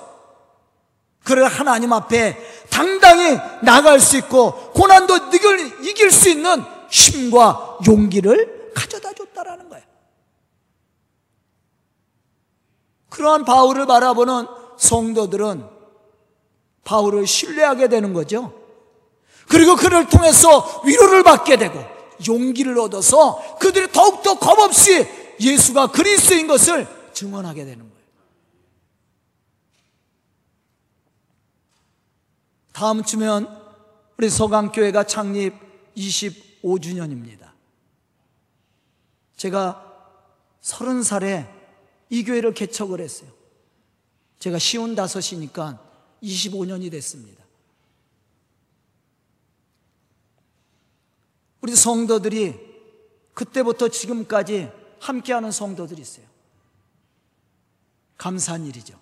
그를 1.25 1.47
하나님 1.47 1.93
앞에 1.93 2.37
당당히 2.71 3.39
나갈 3.63 4.01
수 4.01 4.17
있고 4.17 4.73
고난도 4.73 5.17
이길, 5.33 5.87
이길 5.87 6.11
수 6.11 6.29
있는 6.29 6.65
힘과 6.91 7.79
용기를 7.87 8.73
가져다 8.75 9.13
줬다라는 9.13 9.69
거예요. 9.69 9.85
그러한 13.11 13.45
바울을 13.45 13.87
바라보는 13.87 14.47
성도들은 14.79 15.65
바울을 16.85 17.27
신뢰하게 17.27 17.89
되는 17.89 18.15
거죠. 18.15 18.53
그리고 19.49 19.77
그를 19.77 20.09
통해서 20.09 20.83
위로를 20.85 21.23
받게 21.23 21.57
되고 21.57 21.85
용기를 22.27 22.79
얻어서 22.79 23.59
그들이 23.59 23.91
더욱더 23.93 24.39
겁없이 24.39 25.07
예수가 25.41 25.89
그리스도인 25.89 26.47
것을 26.47 26.87
증언하게 27.13 27.65
되는 27.65 27.89
거예요. 27.89 28.01
다음 32.73 33.03
주면 33.03 33.47
우리 34.17 34.31
서강교회가 34.31 35.05
창립 35.05 35.55
25주년입니다. 35.97 37.53
제가 39.37 39.87
30살에 40.63 41.51
이 42.11 42.25
교회를 42.25 42.55
개척을 42.55 43.01
했어요. 43.01 43.31
제가 44.39 44.59
쉬운 44.59 44.95
다섯이니까 44.95 45.79
25년이 46.23 46.91
됐습니다. 46.91 47.45
우리 51.61 51.77
성도들이 51.77 52.55
그때부터 53.35 53.89
지금까지 53.89 54.71
함께하는 55.01 55.51
성도들이 55.51 56.01
있어요. 56.01 56.30
감사한 58.21 58.67
일이죠. 58.67 59.01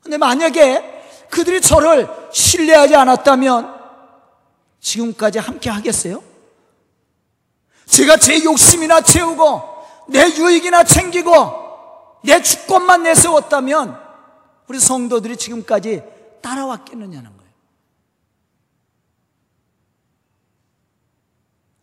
근데 0.00 0.16
만약에 0.16 1.28
그들이 1.30 1.60
저를 1.60 2.08
신뢰하지 2.32 2.96
않았다면 2.96 3.82
지금까지 4.80 5.38
함께 5.38 5.68
하겠어요? 5.68 6.22
제가 7.84 8.16
제 8.16 8.42
욕심이나 8.42 9.02
채우고 9.02 10.08
내 10.08 10.24
유익이나 10.36 10.84
챙기고 10.84 12.20
내 12.24 12.40
주권만 12.40 13.02
내세웠다면 13.02 14.00
우리 14.66 14.80
성도들이 14.80 15.36
지금까지 15.36 16.02
따라왔겠느냐는 16.40 17.36
거예요. 17.36 17.52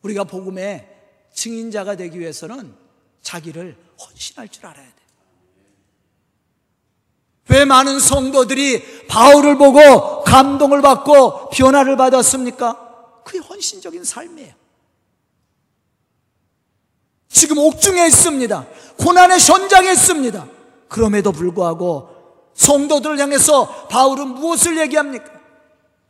우리가 0.02 0.24
복음의 0.24 0.88
증인자가 1.34 1.96
되기 1.96 2.20
위해서는 2.20 2.76
자기를 3.22 3.91
헌신할 4.02 4.50
줄 4.50 4.66
알아야 4.66 4.86
돼. 4.86 4.94
왜 7.50 7.66
많은 7.66 8.00
성도들이 8.00 9.08
바울을 9.08 9.58
보고 9.58 10.24
감동을 10.24 10.82
받고 10.82 11.50
변화를 11.50 11.98
받았습니까? 11.98 13.22
그게 13.26 13.40
헌신적인 13.40 14.04
삶이에요. 14.04 14.54
지금 17.28 17.58
옥중에 17.58 18.08
있습니다. 18.08 18.68
고난의 18.98 19.40
현장에 19.40 19.92
있습니다. 19.92 20.48
그럼에도 20.88 21.32
불구하고 21.32 22.10
성도들을 22.54 23.20
향해서 23.20 23.88
바울은 23.88 24.28
무엇을 24.30 24.78
얘기합니까? 24.80 25.32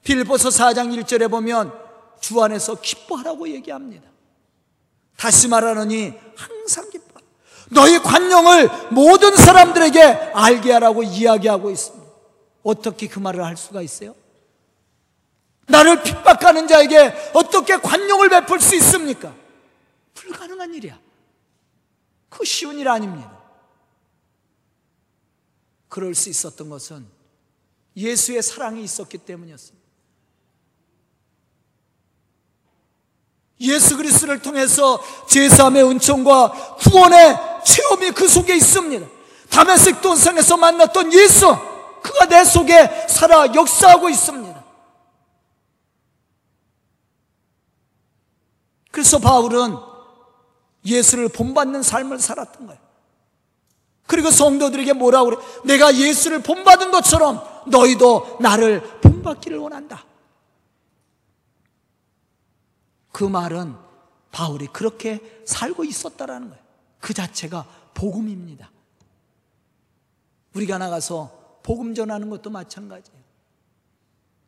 빌보서 0.03 0.49
4장 0.49 0.95
1절에 0.99 1.29
보면 1.29 1.71
주 2.19 2.41
안에서 2.41 2.75
기뻐하라고 2.75 3.49
얘기합니다. 3.49 4.09
다시 5.17 5.47
말하느니 5.47 6.13
항상 6.35 6.89
기뻐. 6.89 7.00
너희 7.71 7.99
관용을 7.99 8.69
모든 8.91 9.35
사람들에게 9.35 10.01
알게 10.33 10.73
하라고 10.73 11.03
이야기하고 11.03 11.71
있습니다. 11.71 12.11
어떻게 12.63 13.07
그 13.07 13.19
말을 13.19 13.43
할 13.43 13.55
수가 13.55 13.81
있어요? 13.81 14.13
나를 15.67 16.03
핍박하는 16.03 16.67
자에게 16.67 17.31
어떻게 17.33 17.77
관용을 17.77 18.29
베풀 18.29 18.59
수 18.59 18.75
있습니까? 18.75 19.33
불가능한 20.13 20.73
일이야. 20.73 20.99
그 22.29 22.43
쉬운 22.43 22.77
일 22.77 22.89
아닙니다. 22.89 23.39
그럴 25.87 26.13
수 26.13 26.29
있었던 26.29 26.69
것은 26.69 27.07
예수의 27.95 28.41
사랑이 28.41 28.83
있었기 28.83 29.17
때문이었습니다. 29.19 29.80
예수 33.61 33.95
그리스도를 33.95 34.39
통해서 34.39 35.01
제사함의 35.27 35.83
은총과 35.83 36.51
구원의 36.79 37.37
체험이 37.63 38.11
그 38.11 38.27
속에 38.27 38.55
있습니다. 38.55 39.07
다메섹 39.49 40.01
돈상에서 40.01 40.57
만났던 40.57 41.13
예수, 41.13 41.55
그가 42.01 42.25
내 42.25 42.43
속에 42.43 43.07
살아 43.07 43.53
역사하고 43.53 44.09
있습니다. 44.09 44.61
그래서 48.89 49.19
바울은 49.19 49.77
예수를 50.85 51.29
본받는 51.29 51.83
삶을 51.83 52.19
살았던 52.19 52.67
거예요. 52.67 52.81
그리고 54.07 54.31
성도들에게 54.31 54.93
뭐라고 54.93 55.29
그래? 55.29 55.37
내가 55.63 55.95
예수를 55.95 56.41
본받은 56.41 56.91
것처럼 56.91 57.41
너희도 57.67 58.37
나를 58.41 58.81
본받기를 59.01 59.57
원한다. 59.57 60.03
그 63.11 63.23
말은 63.23 63.75
바울이 64.31 64.67
그렇게 64.67 65.43
살고 65.45 65.83
있었다라는 65.83 66.49
거예요. 66.49 66.63
그 66.99 67.13
자체가 67.13 67.91
복음입니다. 67.93 68.71
우리가 70.55 70.77
나가서 70.77 71.59
복음 71.63 71.93
전하는 71.93 72.29
것도 72.29 72.49
마찬가지예요. 72.49 73.21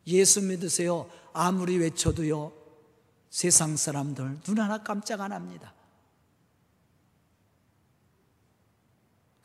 예수 0.06 0.42
믿으세요. 0.42 1.10
아무리 1.32 1.78
외쳐도요. 1.78 2.52
세상 3.30 3.76
사람들 3.76 4.40
눈 4.42 4.60
하나 4.60 4.82
깜짝 4.82 5.20
안 5.20 5.32
합니다. 5.32 5.74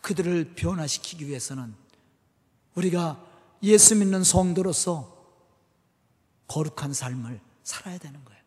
그들을 0.02 0.54
변화시키기 0.56 1.28
위해서는 1.28 1.76
우리가 2.76 3.26
예수 3.64 3.96
믿는 3.96 4.24
성도로서 4.24 5.18
거룩한 6.48 6.94
삶을 6.94 7.42
살아야 7.64 7.98
되는 7.98 8.24
거예요. 8.26 8.39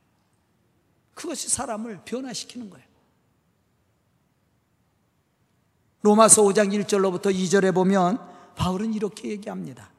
그것이 1.14 1.48
사람을 1.48 2.01
변화시키는 2.05 2.70
거예요. 2.70 2.87
로마서 6.03 6.42
5장 6.42 6.72
1절로부터 6.85 7.35
2절에 7.35 7.75
보면 7.75 8.18
바울은 8.57 8.92
이렇게 8.94 9.29
얘기합니다. 9.29 9.90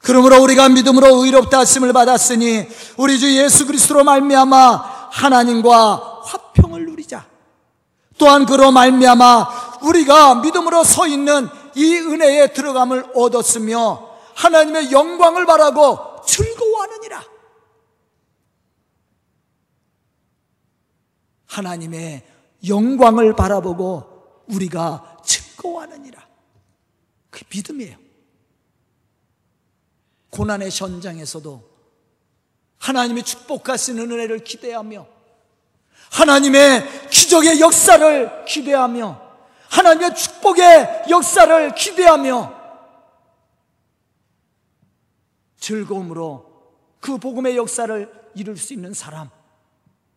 그러므로 0.00 0.42
우리가 0.42 0.68
믿음으로 0.68 1.24
의롭다 1.24 1.60
하심을 1.60 1.92
받았으니 1.92 2.66
우리 2.98 3.18
주 3.18 3.34
예수 3.36 3.66
그리스도로 3.66 4.04
말미암아 4.04 5.08
하나님과 5.10 6.22
화평을 6.24 6.86
누리자. 6.86 7.26
또한 8.18 8.46
그로 8.46 8.70
말미암아 8.70 9.78
우리가 9.82 10.36
믿음으로 10.36 10.84
서 10.84 11.06
있는 11.06 11.48
이 11.74 11.96
은혜에 11.96 12.52
들어감을 12.52 13.12
얻었으며 13.14 14.10
하나님의 14.34 14.92
영광을 14.92 15.46
바라고 15.46 16.22
즐거워하느니라. 16.26 17.22
하나님의 21.54 22.24
영광을 22.66 23.36
바라보고 23.36 24.44
우리가 24.48 25.18
즐거워하느니라. 25.24 26.26
그 27.30 27.44
믿음이에요. 27.52 27.96
고난의 30.30 30.70
현장에서도 30.72 31.74
하나님의 32.78 33.22
축복하시는 33.22 34.10
은혜를 34.10 34.42
기대하며 34.42 35.06
하나님의 36.10 37.08
기적의 37.10 37.60
역사를 37.60 38.44
기대하며 38.44 39.22
하나님의 39.70 40.14
축복의 40.14 41.04
역사를 41.08 41.74
기대하며 41.74 42.64
즐거움으로 45.58 46.52
그 47.00 47.16
복음의 47.18 47.56
역사를 47.56 48.30
이룰 48.34 48.56
수 48.56 48.74
있는 48.74 48.92
사람 48.92 49.30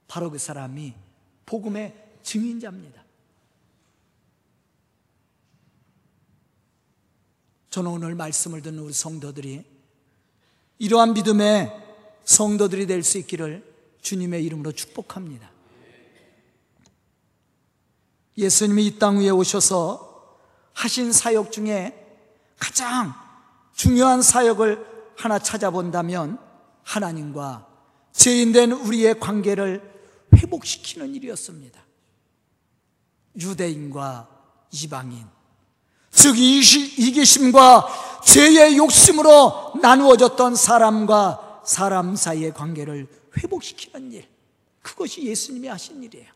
바로 0.08 0.30
그 0.32 0.38
사람이 0.38 1.07
복음의 1.48 1.96
증인자입니다. 2.22 3.04
저는 7.72 7.90
오늘 7.90 8.14
말씀을 8.16 8.62
듣는 8.62 8.80
우리 8.80 8.94
성도들이 8.94 9.64
이러한 10.80 11.14
믿음의 11.14 11.72
성도들이 12.26 12.86
될 12.86 13.04
수 13.04 13.18
있기를 13.18 13.64
주님의 14.02 14.44
이름으로 14.46 14.72
축복합니다. 14.74 15.50
예수님이 18.38 18.86
이 18.86 19.00
땅 19.00 19.18
위에 19.20 19.30
오셔서 19.30 20.38
하신 20.74 21.12
사역 21.12 21.52
중에 21.52 22.06
가장 22.60 23.14
중요한 23.74 24.22
사역을 24.22 25.14
하나 25.16 25.40
찾아본다면 25.40 26.40
하나님과 26.84 27.68
죄인된 28.12 28.72
우리의 28.74 29.20
관계를 29.20 29.97
회복시키는 30.36 31.16
일이었습니다. 31.16 31.82
유대인과 33.40 34.30
이방인, 34.72 35.26
즉 36.12 36.38
이기심과 36.38 38.22
죄의 38.26 38.78
욕심으로 38.78 39.74
나누어졌던 39.82 40.56
사람과 40.56 41.62
사람 41.66 42.16
사이의 42.16 42.54
관계를 42.54 43.08
회복시키는 43.38 44.12
일. 44.12 44.28
그것이 44.82 45.24
예수님이 45.24 45.68
하신 45.68 46.04
일이에요. 46.04 46.32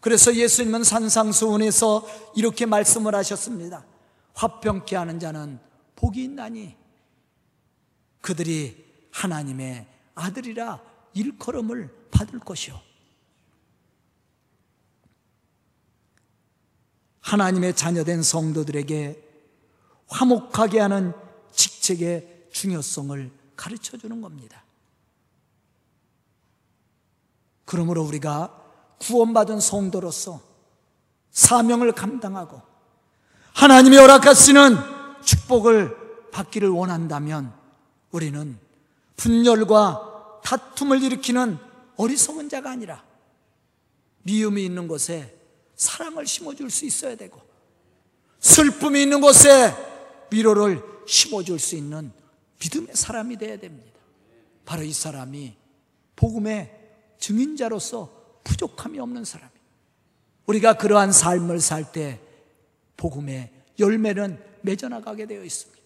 그래서 0.00 0.34
예수님은 0.34 0.84
산상수훈에서 0.84 2.06
이렇게 2.36 2.66
말씀을 2.66 3.14
하셨습니다. 3.14 3.86
화평케 4.34 4.96
하는 4.96 5.18
자는 5.18 5.58
복이 5.96 6.24
있나니 6.24 6.76
그들이 8.20 8.84
하나님의 9.12 9.86
아들이라 10.14 10.80
일컬음을 11.14 12.08
받을 12.10 12.38
것이요. 12.38 12.80
하나님의 17.20 17.74
자녀된 17.74 18.22
성도들에게 18.22 19.22
화목하게 20.08 20.78
하는 20.80 21.14
직책의 21.52 22.48
중요성을 22.52 23.30
가르쳐 23.56 23.96
주는 23.96 24.20
겁니다. 24.20 24.62
그러므로 27.64 28.02
우리가 28.02 28.62
구원받은 29.00 29.60
성도로서 29.60 30.40
사명을 31.30 31.92
감당하고 31.92 32.60
하나님의 33.54 33.98
허락하시는 33.98 34.76
축복을 35.24 36.30
받기를 36.30 36.68
원한다면 36.68 37.52
우리는 38.10 38.58
분열과 39.16 40.13
다툼을 40.44 41.02
일으키는 41.02 41.58
어리석은 41.96 42.48
자가 42.48 42.70
아니라 42.70 43.02
미움이 44.22 44.64
있는 44.64 44.86
곳에 44.86 45.36
사랑을 45.74 46.26
심어줄 46.26 46.70
수 46.70 46.84
있어야 46.84 47.16
되고 47.16 47.40
슬픔이 48.38 49.02
있는 49.02 49.20
곳에 49.20 49.74
위로를 50.30 50.82
심어줄 51.06 51.58
수 51.58 51.76
있는 51.76 52.12
믿음의 52.60 52.94
사람이 52.94 53.36
되어야 53.36 53.58
됩니다. 53.58 53.98
바로 54.64 54.82
이 54.82 54.92
사람이 54.92 55.56
복음의 56.16 56.72
증인자로서 57.18 58.40
부족함이 58.44 58.98
없는 59.00 59.24
사람이 59.24 59.52
우리가 60.46 60.74
그러한 60.74 61.12
삶을 61.12 61.60
살 61.60 61.90
때 61.92 62.20
복음의 62.96 63.50
열매는 63.78 64.42
맺어나가게 64.62 65.26
되어 65.26 65.42
있습니다. 65.42 65.82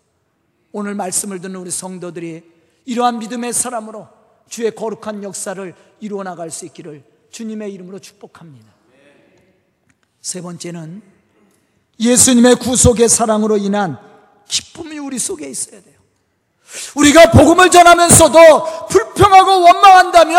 오늘 0.72 0.94
말씀을 0.94 1.40
듣는 1.40 1.56
우리 1.60 1.70
성도들이 1.70 2.42
이러한 2.84 3.18
믿음의 3.18 3.52
사람으로 3.52 4.17
주의 4.48 4.74
거룩한 4.74 5.22
역사를 5.22 5.74
이루어 6.00 6.22
나갈 6.22 6.50
수 6.50 6.66
있기를 6.66 7.04
주님의 7.30 7.72
이름으로 7.74 7.98
축복합니다. 7.98 8.72
세 10.20 10.40
번째는 10.40 11.02
예수님의 12.00 12.56
구속의 12.56 13.08
사랑으로 13.08 13.56
인한 13.56 13.98
기쁨이 14.48 14.98
우리 14.98 15.18
속에 15.18 15.48
있어야 15.48 15.82
돼요. 15.82 15.98
우리가 16.96 17.30
복음을 17.30 17.70
전하면서도 17.70 18.86
불평하고 18.88 19.62
원망한다면 19.62 20.38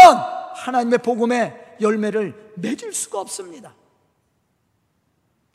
하나님의 0.56 1.00
복음의 1.00 1.76
열매를 1.82 2.54
맺을 2.56 2.94
수가 2.94 3.20
없습니다. 3.22 3.74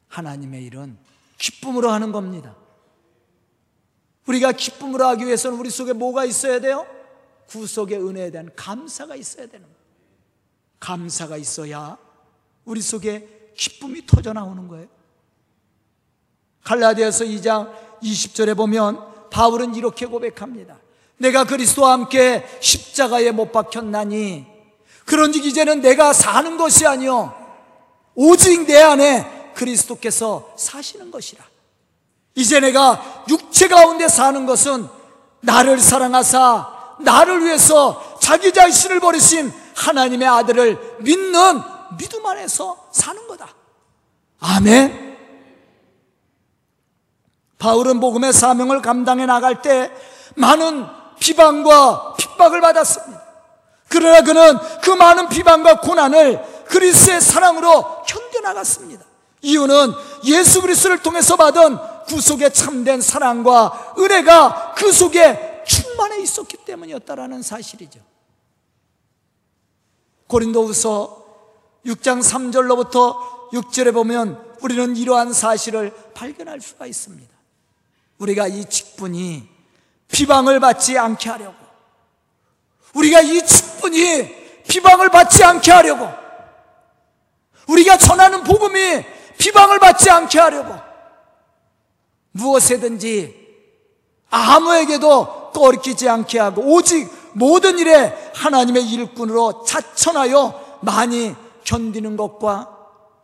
하나님의 0.09 0.65
일은 0.65 0.99
기쁨으로 1.39 1.91
하는 1.91 2.13
겁니다. 2.13 2.57
우리가 4.27 4.53
기쁨으로 4.53 5.05
하기 5.07 5.27
위해서는 5.27 5.59
우리 5.59 5.71
속에 5.71 5.93
뭐가 5.93 6.25
있어야 6.25 6.61
돼요? 6.61 6.87
구속의 7.49 7.99
은혜에 7.99 8.31
대한 8.31 8.51
감사가 8.55 9.17
있어야 9.17 9.47
되는 9.47 9.63
거예요. 9.63 9.77
감사가 10.81 11.37
있어야 11.37 11.97
우리 12.65 12.81
속에 12.81 13.53
기쁨이 13.57 14.07
터져 14.07 14.33
나오는 14.33 14.69
거예요. 14.69 14.87
갈라디아서 16.65 17.25
2장 17.25 17.73
20절에 18.03 18.57
보면 18.57 19.31
바울은 19.31 19.75
이렇게 19.75 20.07
고백합니다. 20.07 20.79
내가 21.19 21.45
그리스도와 21.45 21.93
함께 21.93 22.45
십자가에 22.61 23.31
못 23.31 23.53
박혔나니 23.53 24.47
그런즉 25.07 25.45
이제는 25.45 25.81
내가 25.81 26.13
사는 26.13 26.57
것이 26.57 26.87
아니요 26.87 27.35
오직 28.15 28.67
내 28.67 28.81
안에 28.81 29.53
그리스도께서 29.55 30.55
사시는 30.57 31.11
것이라. 31.11 31.45
이제 32.35 32.59
내가 32.61 33.25
육체 33.29 33.69
가운데 33.69 34.09
사는 34.09 34.45
것은 34.47 34.89
나를 35.41 35.79
사랑하사 35.79 36.74
나를 37.01 37.45
위해서 37.45 38.19
자기 38.21 38.53
자신을 38.53 39.01
버리신 39.01 39.53
하나님의 39.75 40.27
아들을 40.29 40.97
믿는 41.01 41.61
믿음 41.99 42.25
안에서 42.27 42.89
사는 42.93 43.27
거다. 43.27 43.49
아멘. 44.41 45.17
바울은 47.59 48.01
복음의 48.01 48.33
사명을 48.33 48.83
감당해 48.83 49.27
나갈 49.27 49.63
때 49.63 49.91
많은 50.37 50.87
비방과 51.19 52.15
핍박을 52.19 52.61
받았습니다. 52.61 53.23
그러나 53.89 54.23
그는 54.23 54.59
그 54.83 54.91
많은 54.91 55.29
비방과 55.29 55.81
고난을 55.81 56.65
그리스의 56.67 57.21
사랑으로 57.21 58.03
견뎌나갔습니다. 58.05 59.05
이유는 59.43 59.93
예수 60.25 60.61
그리스를 60.61 60.99
통해서 60.99 61.37
받은 61.37 61.79
구속의 62.07 62.53
참된 62.53 63.01
사랑과 63.01 63.95
은혜가 63.99 64.75
그 64.77 64.93
속에 64.93 65.54
충만해 65.95 66.21
있었기 66.23 66.59
때문이었다라는 66.65 67.43
사실이죠. 67.43 68.01
고린도후서 70.27 71.25
6장 71.87 72.21
3절로부터 72.21 73.51
6절에 73.53 73.93
보면 73.93 74.57
우리는 74.63 74.97
이러한 74.97 75.33
사실을 75.33 75.93
발견할 76.15 76.61
수가 76.61 76.87
있습니다. 76.87 77.33
우리가 78.19 78.49
이 78.49 78.65
직분이 78.69 79.49
비방을 80.09 80.61
받지 80.61 80.99
않게 80.99 81.31
하려고 81.31 81.57
우리가 82.95 83.21
이 83.21 83.45
직분이 83.45 84.63
비방을 84.67 85.11
받지 85.11 85.45
않게 85.45 85.71
하려고 85.71 86.09
우리가 87.69 87.97
전하는 87.97 88.43
복음이 88.45 89.05
비방을 89.39 89.79
받지 89.79 90.11
않게 90.11 90.39
하려고 90.39 90.75
무엇에든지 92.33 93.45
아무에게도 94.31 95.44
꺼리키지 95.55 96.09
않게 96.09 96.39
하고 96.39 96.63
오직 96.63 97.11
모든 97.33 97.79
일에 97.79 98.15
하나님의 98.35 98.87
일꾼으로 98.91 99.65
자천하여 99.65 100.79
많이 100.81 101.35
견디는 101.65 102.17
것과 102.17 102.69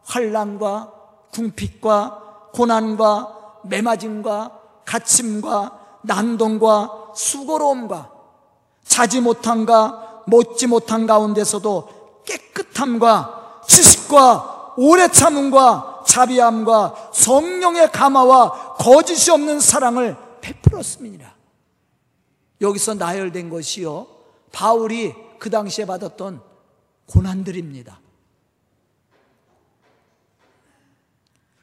환란과 0.04 0.92
궁핍과 1.32 2.50
고난과 2.54 3.60
매맞음과 3.64 4.50
갇힘과 4.84 5.78
난동과 6.02 7.12
수고로움과 7.14 8.10
자지 8.84 9.20
못함과 9.20 10.22
못지 10.26 10.66
못한 10.66 11.06
가운데서도 11.06 12.22
깨끗함과 12.24 13.62
지식과 13.66 14.74
오래 14.76 15.08
참음과 15.08 16.04
자비함과 16.06 17.10
성령의 17.12 17.92
감화와 17.92 18.74
거짓이 18.78 19.30
없는 19.30 19.60
사랑을 19.60 20.16
베풀었습니다. 20.40 21.29
여기서 22.60 22.94
나열된 22.94 23.50
것이요. 23.50 24.06
바울이 24.52 25.14
그 25.38 25.50
당시에 25.50 25.86
받았던 25.86 26.42
고난들입니다. 27.06 28.00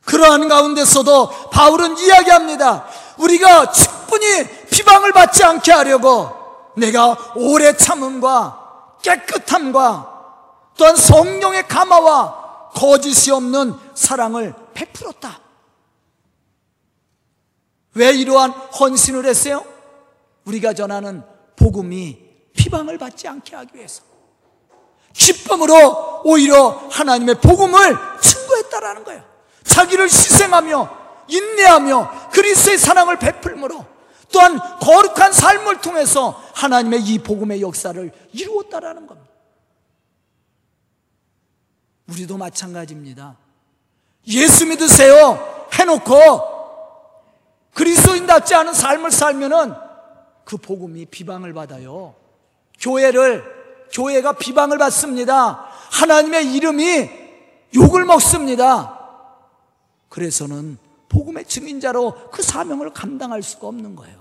그러한 0.05 0.47
가운데서도 0.47 1.49
바울은 1.49 1.97
이야기합니다. 1.97 2.87
우리가 3.17 3.71
충분히 3.71 4.47
비방을 4.69 5.11
받지 5.11 5.43
않게 5.43 5.71
하려고 5.71 6.31
내가 6.77 7.33
오래 7.35 7.75
참음과 7.75 8.97
깨끗함과 9.01 10.17
또한 10.77 10.95
성령의 10.95 11.67
감화와 11.67 12.69
거짓이 12.73 13.31
없는 13.31 13.73
사랑을 13.95 14.53
베풀었다. 14.73 15.39
왜 17.95 18.11
이러한 18.11 18.51
헌신을 18.51 19.25
했어요? 19.25 19.65
우리가 20.47 20.73
전하는 20.73 21.23
복음이 21.55 22.25
비방을 22.55 22.97
받지 22.97 23.27
않게 23.27 23.55
하기 23.55 23.77
위해서. 23.77 24.03
기쁨으로 25.13 26.21
오히려 26.23 26.87
하나님의 26.89 27.35
복음을 27.41 27.79
증거했다라는 28.21 29.03
거예요. 29.03 29.23
자기를 29.63 30.05
희생하며 30.05 30.97
인내하며 31.27 32.29
그리스의 32.31 32.77
사랑을 32.77 33.19
베풀므로 33.19 33.85
또한 34.31 34.59
거룩한 34.79 35.33
삶을 35.33 35.81
통해서 35.81 36.41
하나님의 36.53 37.01
이 37.01 37.19
복음의 37.19 37.61
역사를 37.61 38.11
이루었다라는 38.31 39.07
겁니다. 39.07 39.31
우리도 42.09 42.37
마찬가지입니다. 42.37 43.35
예수 44.27 44.65
믿으세요 44.65 45.67
해놓고 45.73 46.57
그리스도인답지 47.73 48.55
않은 48.55 48.73
삶을 48.73 49.11
살면은 49.11 49.86
그 50.47 50.55
복음이 50.55 51.07
비방을 51.07 51.51
받아요. 51.51 52.15
교회를 52.79 53.43
교회가 53.91 54.37
비방을 54.37 54.77
받습니다. 54.77 55.67
하나님의 55.91 56.53
이름이 56.53 57.09
욕을 57.75 58.05
먹습니다. 58.05 58.97
그래서는 60.07 60.77
복음의 61.09 61.43
증인자로 61.43 62.29
그 62.31 62.41
사명을 62.41 62.93
감당할 62.93 63.43
수가 63.43 63.67
없는 63.67 63.97
거예요. 63.97 64.17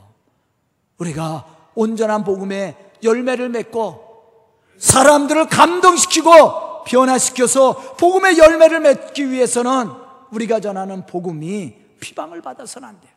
우리가 0.98 1.46
온전한 1.76 2.24
복음의 2.24 2.76
열매를 3.04 3.48
맺고 3.48 4.50
사람들을 4.78 5.46
감동시키고 5.46 6.82
변화시켜서 6.86 7.94
복음의 7.98 8.36
열매를 8.36 8.80
맺기 8.80 9.30
위해서는 9.30 9.92
우리가 10.32 10.58
전하는 10.58 11.06
복음이 11.06 11.76
피방을 12.00 12.42
받아서는 12.42 12.88
안 12.88 13.00
돼요. 13.00 13.12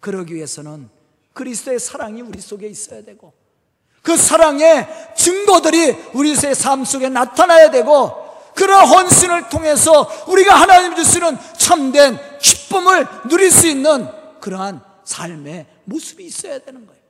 그러기 0.00 0.34
위해서는 0.34 0.90
그리스도의 1.32 1.78
사랑이 1.78 2.20
우리 2.22 2.40
속에 2.40 2.66
있어야 2.66 3.02
되고 3.02 3.32
그 4.02 4.16
사랑의 4.16 4.86
증거들이 5.16 5.96
우리 6.14 6.30
의 6.30 6.54
삶 6.54 6.84
속에 6.84 7.08
나타나야 7.08 7.70
되고 7.70 8.22
그런 8.54 8.86
헌신을 8.86 9.48
통해서 9.48 10.08
우리가 10.26 10.54
하나님 10.54 10.94
주시는 10.94 11.38
참된 11.56 12.18
기쁨을 12.38 13.06
누릴 13.28 13.50
수 13.50 13.66
있는 13.66 14.08
그러한 14.40 14.82
삶의 15.04 15.66
모습이 15.84 16.24
있어야 16.26 16.58
되는 16.58 16.86
거예요. 16.86 17.00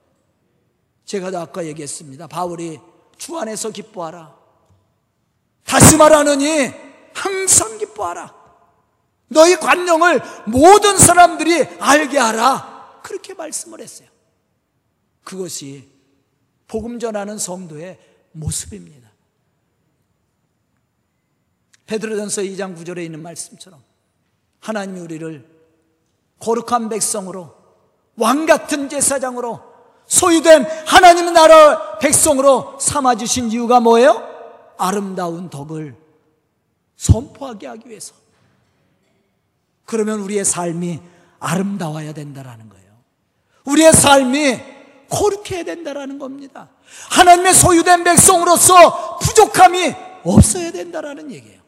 제가 1.04 1.28
아까 1.40 1.64
얘기했습니다. 1.64 2.26
바울이 2.26 2.80
주 3.18 3.36
안에서 3.38 3.70
기뻐하라. 3.70 4.34
다시 5.64 5.96
말하느니 5.96 6.70
항상 7.14 7.78
기뻐하라. 7.78 8.34
너희 9.28 9.56
관용을 9.56 10.20
모든 10.46 10.96
사람들이 10.96 11.66
알게 11.80 12.18
하라. 12.18 13.00
그렇게 13.02 13.34
말씀을 13.34 13.80
했어요. 13.80 14.08
그것이 15.24 15.88
복음 16.68 16.98
전하는 16.98 17.38
성도의 17.38 17.98
모습입니다. 18.32 19.10
베드로전서 21.86 22.42
2장 22.42 22.76
9절에 22.76 23.04
있는 23.04 23.22
말씀처럼 23.22 23.82
하나님이 24.60 25.00
우리를 25.00 25.46
거룩한 26.38 26.88
백성으로 26.88 27.54
왕 28.16 28.46
같은 28.46 28.88
제사장으로 28.88 29.60
소유된 30.06 30.64
하나님의 30.86 31.32
나라 31.32 31.98
백성으로 31.98 32.78
삼아 32.80 33.16
주신 33.16 33.50
이유가 33.50 33.80
뭐예요? 33.80 34.28
아름다운 34.78 35.50
덕을 35.50 35.96
선포하게 36.96 37.66
하기 37.68 37.88
위해서. 37.88 38.14
그러면 39.84 40.20
우리의 40.20 40.44
삶이 40.44 41.00
아름다워야 41.38 42.14
된다라는 42.14 42.68
거예요. 42.68 42.92
우리의 43.64 43.92
삶이 43.92 44.71
거룩해야 45.12 45.62
된다라는 45.62 46.18
겁니다. 46.18 46.70
하나님의 47.10 47.54
소유된 47.54 48.02
백성으로서 48.02 49.18
부족함이 49.18 49.94
없어야 50.24 50.72
된다라는 50.72 51.30
얘기예요. 51.30 51.60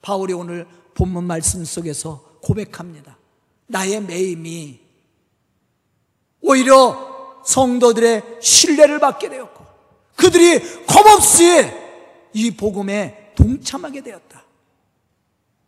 바울이 0.00 0.32
오늘 0.32 0.66
본문 0.94 1.24
말씀 1.24 1.64
속에서 1.64 2.38
고백합니다. 2.42 3.18
나의 3.66 4.00
매임이 4.00 4.80
오히려 6.40 7.42
성도들의 7.44 8.38
신뢰를 8.40 9.00
받게 9.00 9.28
되었고 9.28 9.64
그들이 10.16 10.86
겁없이 10.86 11.70
이 12.32 12.50
복음에 12.56 13.32
동참하게 13.34 14.02
되었다. 14.02 14.44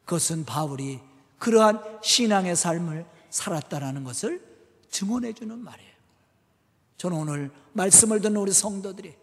그것은 0.05 0.45
바울이 0.45 1.01
그러한 1.39 1.83
신앙의 2.03 2.57
삶을 2.57 3.16
살았다라는 3.31 4.05
것을 4.05 4.41
증언해 4.91 5.33
주는 5.33 5.59
말이에요. 5.59 5.91
저는 6.97 7.17
오늘 7.17 7.51
말씀을 7.73 8.21
듣는 8.21 8.37
우리 8.37 8.53
성도들이 8.53 9.15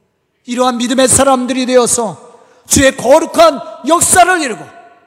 이러한 0.46 0.78
믿음의 0.78 1.08
사람들이 1.08 1.66
되어서 1.66 2.42
주의 2.68 2.96
거룩한 2.96 3.88
역사를 3.88 4.42
이루고 4.42 4.64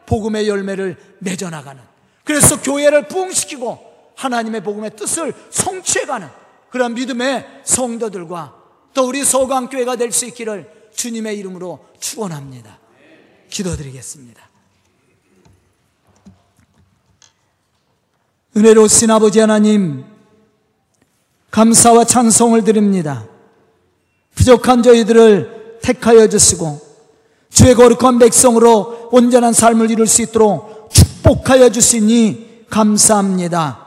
복음의 0.07 0.49
열매를 0.49 0.97
맺어 1.21 1.51
나가는 1.51 1.83
그래서 2.25 2.61
교회를 2.61 3.09
부흥시키고 3.09 4.13
하나님의 4.17 4.63
복음의 4.63 4.97
뜻을 4.97 5.33
성취해 5.51 6.07
가는 6.07 6.29
그런 6.71 6.95
믿음의 6.95 7.63
성도들과 7.65 8.57
또 8.95 9.07
우리 9.07 9.25
소강교회가 9.25 9.97
될 9.97 10.11
수 10.11 10.27
있기를 10.27 10.91
주님의 10.95 11.39
이름으로 11.39 11.87
축원합니다. 12.01 12.79
기도드리겠습니다. 13.51 14.49
은혜로우신 18.57 19.11
아버지 19.11 19.39
하나님 19.39 20.03
감사와 21.51 22.05
찬송을 22.05 22.65
드립니다. 22.65 23.27
부족한 24.35 24.83
저희들을 24.83 25.79
택하여 25.83 26.27
주시고 26.27 26.81
주의 27.51 27.75
거룩한 27.75 28.19
백성으로 28.19 29.11
온전한 29.13 29.53
삶을 29.53 29.91
이룰 29.91 30.07
수 30.07 30.23
있도록 30.23 30.89
축복하여 30.91 31.69
주시니 31.69 32.65
감사합니다. 32.71 33.87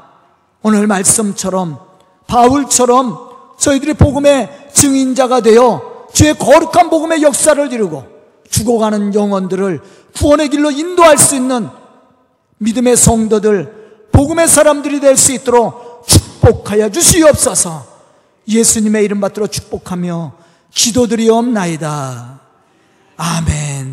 오늘 0.61 0.85
말씀처럼 0.85 1.79
바울처럼 2.27 3.17
저희들이 3.57 3.95
복음의 3.95 4.69
증인자가 4.71 5.41
되어 5.41 6.07
주의 6.13 6.33
거룩한 6.35 6.91
복음의 6.91 7.23
역사를 7.23 7.73
이루고 7.73 8.03
죽어가는 8.51 9.15
영혼들을 9.15 9.81
구원의 10.15 10.49
길로 10.49 10.69
인도할 10.69 11.17
수 11.17 11.35
있는 11.35 11.69
믿음의 12.59 12.97
성도들, 12.97 13.78
복음의 14.11 14.47
사람들이 14.47 14.99
될 14.99 15.15
수 15.17 15.31
있도록 15.33 16.05
축복하여 16.07 16.89
주시옵소서 16.89 17.85
예수님의 18.47 19.03
이름 19.05 19.19
받들어 19.21 19.47
축복하며 19.47 20.33
기도드리옵나이다. 20.73 22.39
아멘. 23.17 23.88